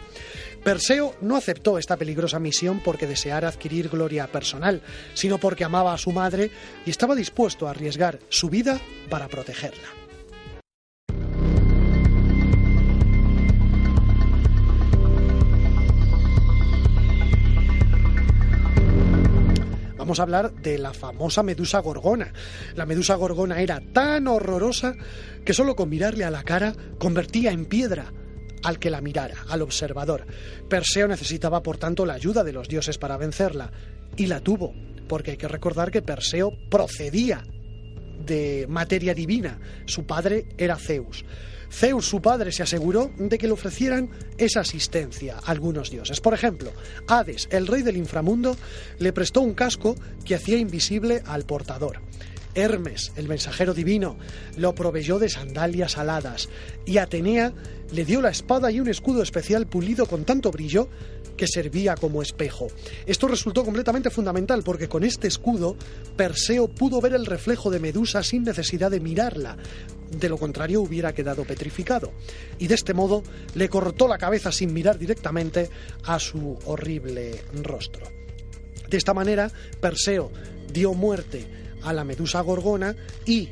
Perseo 0.64 1.16
no 1.20 1.36
aceptó 1.36 1.80
esta 1.80 1.98
peligrosa 1.98 2.38
misión 2.38 2.80
porque 2.80 3.08
deseara 3.08 3.48
adquirir 3.48 3.90
gloria 3.90 4.28
personal, 4.28 4.84
sino 5.16 5.40
porque 5.40 5.64
amaba 5.64 5.96
a 5.96 5.98
su 5.98 6.12
madre 6.12 6.52
y 6.86 6.92
estaba 6.92 7.16
dispuesto 7.16 7.68
a 7.68 7.72
arriesgar 7.72 8.20
su 8.30 8.52
vida 8.52 8.80
para 9.10 9.30
protegerla. 9.30 10.05
Vamos 20.06 20.20
a 20.20 20.24
hablar 20.24 20.54
de 20.54 20.78
la 20.78 20.94
famosa 20.94 21.42
medusa 21.42 21.80
gorgona. 21.80 22.32
La 22.76 22.86
medusa 22.86 23.16
gorgona 23.16 23.60
era 23.60 23.82
tan 23.92 24.28
horrorosa 24.28 24.94
que 25.44 25.52
solo 25.52 25.76
con 25.76 25.90
mirarle 25.90 26.24
a 26.24 26.30
la 26.30 26.44
cara 26.44 26.76
convertía 27.00 27.52
en 27.52 27.66
piedra 27.66 28.14
al 28.64 28.78
que 28.78 28.92
la 28.92 29.02
mirara, 29.02 29.46
al 29.50 29.64
observador. 29.64 30.28
Perseo 30.70 31.08
necesitaba, 31.08 31.64
por 31.64 31.78
tanto, 31.78 32.06
la 32.06 32.14
ayuda 32.14 32.44
de 32.44 32.54
los 32.54 32.68
dioses 32.68 33.00
para 33.00 33.18
vencerla, 33.18 33.72
y 34.16 34.28
la 34.28 34.42
tuvo, 34.42 34.76
porque 35.08 35.32
hay 35.32 35.38
que 35.38 35.48
recordar 35.48 35.90
que 35.90 36.04
Perseo 36.04 36.52
procedía 36.70 37.44
de 38.24 38.68
materia 38.70 39.16
divina, 39.16 39.60
su 39.88 40.06
padre 40.06 40.46
era 40.56 40.78
Zeus. 40.78 41.26
Zeus, 41.72 42.08
su 42.08 42.22
padre, 42.22 42.52
se 42.52 42.64
aseguró 42.64 43.12
de 43.18 43.38
que 43.38 43.48
le 43.48 43.54
ofrecieran 43.54 44.10
esa 44.38 44.62
asistencia 44.62 45.38
algunos 45.46 45.90
dioses. 45.90 46.22
Por 46.22 46.34
ejemplo, 46.34 46.72
Hades, 47.08 47.48
el 47.52 47.68
rey 47.68 47.82
del 47.82 47.98
inframundo, 47.98 48.56
le 49.00 49.14
prestó 49.14 49.42
un 49.42 49.54
casco 49.54 49.96
que 50.24 50.36
hacía 50.36 50.58
invisible 50.58 51.22
al 51.26 51.46
portador. 51.46 52.00
Hermes, 52.56 53.12
el 53.18 53.28
mensajero 53.28 53.74
divino, 53.74 54.18
lo 54.56 54.74
proveyó 54.76 55.20
de 55.20 55.28
sandalias 55.28 55.98
aladas, 55.98 56.48
y 56.86 56.98
Atenea 56.98 57.54
le 57.92 58.06
dio 58.06 58.22
la 58.22 58.30
espada 58.30 58.72
y 58.72 58.80
un 58.80 58.88
escudo 58.88 59.22
especial 59.22 59.68
pulido 59.68 60.06
con 60.06 60.24
tanto 60.24 60.52
brillo 60.52 60.90
que 61.38 61.48
servía 61.48 61.96
como 61.96 62.22
espejo. 62.22 62.68
Esto 63.06 63.28
resultó 63.28 63.64
completamente 63.64 64.10
fundamental 64.10 64.64
porque 64.64 64.88
con 64.88 65.04
este 65.04 65.28
escudo 65.28 65.76
Perseo 66.16 66.68
pudo 66.68 67.02
ver 67.02 67.14
el 67.14 67.26
reflejo 67.26 67.70
de 67.70 67.80
Medusa 67.80 68.24
sin 68.24 68.44
necesidad 68.44 68.92
de 68.92 69.00
mirarla. 69.00 69.58
de 70.12 70.30
lo 70.30 70.38
contrario 70.38 70.82
hubiera 70.82 71.14
quedado 71.14 71.44
petrificado. 71.44 72.14
Y 72.60 72.68
de 72.68 72.76
este 72.76 72.94
modo 72.94 73.24
le 73.56 73.70
cortó 73.70 74.08
la 74.08 74.18
cabeza 74.18 74.52
sin 74.52 74.74
mirar 74.74 74.98
directamente 74.98 75.70
a 76.04 76.20
su 76.20 76.58
horrible 76.66 77.42
rostro. 77.64 78.06
De 78.90 78.98
esta 78.98 79.14
manera, 79.14 79.52
Perseo 79.82 80.32
dio 80.72 80.94
muerte 80.94 81.48
a 81.84 81.92
la 81.92 82.04
medusa 82.04 82.42
gorgona 82.42 82.96
y, 83.26 83.50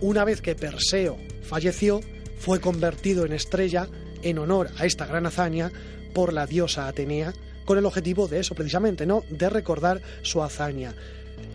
una 0.00 0.24
vez 0.24 0.40
que 0.40 0.54
Perseo 0.54 1.16
falleció, 1.42 2.00
fue 2.38 2.60
convertido 2.60 3.24
en 3.24 3.32
estrella 3.32 3.88
en 4.22 4.38
honor 4.38 4.70
a 4.76 4.86
esta 4.86 5.06
gran 5.06 5.26
hazaña 5.26 5.70
por 6.16 6.32
la 6.32 6.46
diosa 6.46 6.88
Atenea, 6.88 7.34
con 7.66 7.76
el 7.76 7.84
objetivo 7.84 8.26
de 8.26 8.40
eso 8.40 8.54
precisamente, 8.54 9.04
¿no? 9.04 9.22
De 9.28 9.50
recordar 9.50 10.00
su 10.22 10.42
hazaña. 10.42 10.94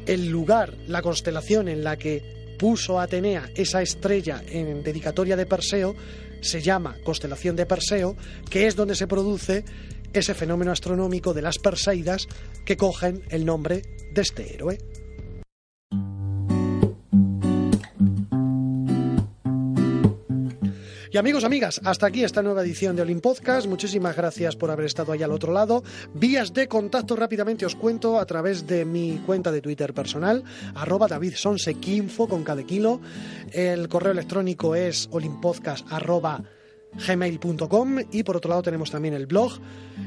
El 0.06 0.28
lugar, 0.28 0.76
la 0.88 1.02
constelación 1.02 1.68
en 1.68 1.84
la 1.84 1.98
que 1.98 2.56
puso 2.60 3.00
Atenea 3.00 3.50
esa 3.56 3.82
estrella 3.82 4.44
en 4.48 4.84
dedicatoria 4.84 5.36
de 5.36 5.48
Perseo 5.48 5.96
se 6.42 6.62
llama 6.62 6.96
constelación 7.04 7.56
de 7.56 7.66
Perseo, 7.66 8.16
que 8.52 8.68
es 8.68 8.76
donde 8.76 8.94
se 8.94 9.08
produce 9.08 9.66
ese 10.14 10.36
fenómeno 10.36 10.72
astronómico 10.72 11.34
de 11.34 11.42
las 11.42 11.58
Perseidas 11.58 12.28
que 12.64 12.78
cogen 12.78 13.24
el 13.30 13.48
nombre 13.48 13.82
de 14.14 14.22
este 14.22 14.54
héroe. 14.54 14.78
Y 21.14 21.18
amigos, 21.18 21.44
amigas, 21.44 21.82
hasta 21.84 22.08
aquí 22.08 22.24
esta 22.24 22.42
nueva 22.42 22.62
edición 22.62 22.96
de 22.96 23.02
Olim 23.02 23.20
Podcast. 23.20 23.68
Muchísimas 23.68 24.16
gracias 24.16 24.56
por 24.56 24.72
haber 24.72 24.86
estado 24.86 25.12
ahí 25.12 25.22
al 25.22 25.34
otro 25.34 25.52
lado. 25.52 25.84
Vías 26.14 26.54
de 26.54 26.70
contacto 26.70 27.18
rápidamente 27.18 27.66
os 27.66 27.76
cuento 27.76 28.18
a 28.18 28.26
través 28.26 28.66
de 28.66 28.86
mi 28.86 29.22
cuenta 29.26 29.52
de 29.52 29.60
Twitter 29.60 29.94
personal, 29.94 30.42
arroba 30.74 31.10
davidsonsequinfo 31.10 32.30
con 32.30 32.46
cada 32.46 32.64
kilo. 32.64 33.02
El 33.52 33.90
correo 33.90 34.14
electrónico 34.14 34.74
es 34.74 35.10
olimpodcast 35.12 35.86
arroba 35.92 36.46
gmail.com 36.94 37.98
y 38.12 38.24
por 38.24 38.38
otro 38.38 38.50
lado 38.50 38.64
tenemos 38.64 38.92
también 38.92 39.14
el 39.14 39.26
blog. 39.26 39.54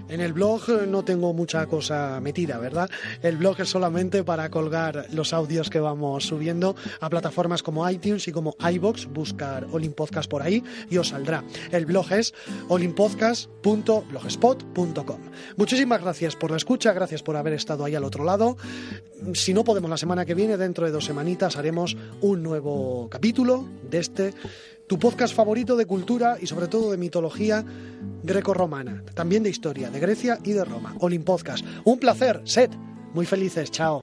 En 0.09 0.20
el 0.20 0.33
blog 0.33 0.62
no 0.88 1.05
tengo 1.05 1.33
mucha 1.33 1.66
cosa 1.66 2.20
metida, 2.20 2.59
¿verdad? 2.59 2.90
El 3.23 3.37
blog 3.37 3.61
es 3.61 3.70
solamente 3.70 4.25
para 4.25 4.51
colgar 4.51 5.07
los 5.12 5.33
audios 5.33 5.70
que 5.70 5.79
vamos 5.81 6.27
subiendo 6.27 6.77
a 7.01 7.09
plataformas 7.09 7.62
como 7.62 7.88
iTunes 7.88 8.29
y 8.29 8.33
como 8.33 8.55
iBox, 8.59 9.07
buscar 9.07 9.66
Olimpodcast 9.73 10.31
por 10.31 10.42
ahí 10.42 10.62
y 10.90 10.99
os 10.99 11.09
saldrá. 11.09 11.42
El 11.70 11.87
blog 11.87 12.12
es 12.12 12.35
olimpodcast.blogspot.com. 12.68 15.20
Muchísimas 15.57 16.03
gracias 16.03 16.37
por 16.37 16.51
la 16.51 16.57
escucha, 16.57 16.92
gracias 16.92 17.23
por 17.23 17.37
haber 17.37 17.55
estado 17.55 17.85
ahí 17.85 17.94
al 17.94 18.05
otro 18.05 18.25
lado. 18.25 18.57
Si 19.33 19.55
no 19.55 19.64
podemos 19.64 19.88
la 19.88 19.97
semana 19.97 20.27
que 20.27 20.35
viene, 20.35 20.57
dentro 20.57 20.85
de 20.85 20.92
dos 20.92 21.07
semanitas 21.07 21.57
haremos 21.57 21.97
un 22.20 22.42
nuevo 22.42 23.09
capítulo 23.11 23.66
de 23.88 23.99
este 23.99 24.35
tu 24.87 24.99
podcast 24.99 25.35
favorito 25.35 25.77
de 25.77 25.87
cultura 25.87 26.37
y 26.40 26.47
sobre 26.47 26.68
todo 26.68 26.90
de 26.90 26.97
mitología 26.97 27.64
greco-romana, 28.23 29.03
también 29.14 29.42
de 29.42 29.51
historia, 29.51 29.90
de 29.90 30.01
Grecia 30.01 30.38
y 30.44 30.53
de 30.53 30.64
Roma. 30.64 30.94
Olim 31.01 31.25
Podcast. 31.25 31.64
Un 31.85 31.99
placer, 31.99 32.40
Sed. 32.44 32.70
Muy 33.12 33.27
felices, 33.27 33.70
chao. 33.70 34.03